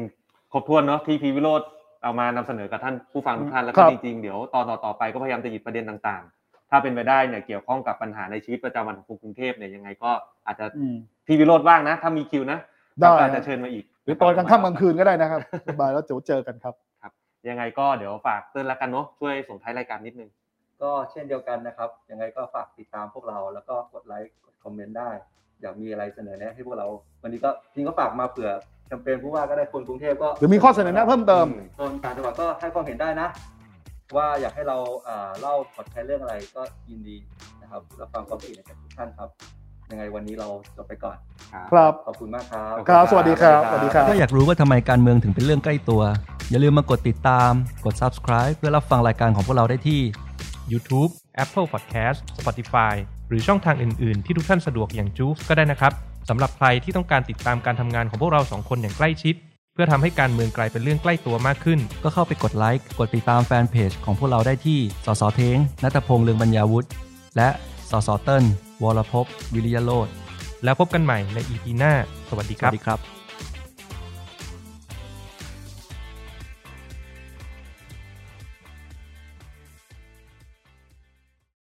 [0.51, 1.61] ครบถ้วนเนาะที่พีวิโรธ
[2.03, 6.38] เอามานำเสนอกับท่านผู้ฟังทุกท่านแล้วคก็รับจริงๆเดี๋ยวตอนต่อๆไปก็พยายามจะหยิบประเด็นต่างๆ
[6.69, 10.11] ถ้าเป็นไปได้เนี่ยเกี่ยวข้องกับปัญหาในชีวิตประจำวันของคนกรุงเทพเนี่ยยังไงก็
[10.47, 10.95] อาจจะอืม
[11.27, 12.59] พี่วิโรจน์ว่างนะ ถ้ามีคิวนะ
[12.99, 16.73] ได้ก็อาจจะเชิญมาอีก หรือตอนกลางค่ำกลางคืนก็ได้นะครับสบายแล้วเดี๋ยวเจอกันครับ
[17.49, 20.29] ยังไงก็เดี๋ยวฝากเตือนแล้วกันเนาะช่วยส่งท้ายรายการนิดนึง
[20.81, 25.09] ก็เช่นเดียวกันนะครับ ยังไงก็ฝากติดตามพวกเราแล้วก็กดไลค์กดคอมเมนต์ได้
[25.61, 26.87] อยากมีอะไรเสนอแนะให้พวกเรา
[27.21, 28.49] วันนี้ก็จริงก็ฝากมาเผื่อ
[28.87, 31.45] แคมเปญผู้ว่าก็ได้คนกรุงเทพก็หรือมีข้อเสนอแนะเพิ่มเติม
[31.79, 33.27] คนต่างจังหวัดก็ให้ความเห็นได้นะ
[34.17, 37.17] ว่าอยากให้เราอ่าเล่าพอดแคสต์เรื่องอะไรก็ยินดี
[37.61, 39.29] นะครับรับฟังความคิดเห็นจากทุกท่านครับ
[39.91, 40.47] ยังไงวันนี้เรา
[40.77, 41.17] จบไปก่อน
[41.71, 46.01] ครับขอบคุณมากครับครับ สวัสดีครับสวัสดีครับถ้าอยากรู้ว่าทำไมการเมืองถึงเป็นเรื่องใกล้ตัว
[46.49, 47.51] อย่าลืมมากดติดตาม
[47.85, 49.99] กด subscribe เพื่อรับฟังรายการของพวกเราได้ที่
[50.71, 51.11] YouTube
[51.43, 52.93] Apple Podcast Spotify
[53.27, 55.93] หรือช่องทางอื่น ๆ ที่ทุกท่านสะดวกอย่างจูฟก็ได้นะครับ
[56.29, 66.87] สำหรับใครที่ต้องการติดตามการทำงานของพวกเราสองคนอย่างใกล้ชิดเพื่อทำให้การเมืองกลายเป็นเรื่องใกล้ตัวมากขึ้น ก็เข้าไปกดไลค์ กดติดตามแฟนเพจของพวกเราได้ที่ สสเทงนัตพงษ์เลืองบรรยาวุฒิ
[67.37, 67.49] และ
[67.91, 68.43] สสเติ้ล
[68.83, 70.07] วรภพวิริยโรธ
[70.63, 71.93] แล้วพบกันใหม่ใน EP หน้า
[72.29, 73.18] สวัสดีสครัวับสดีครับ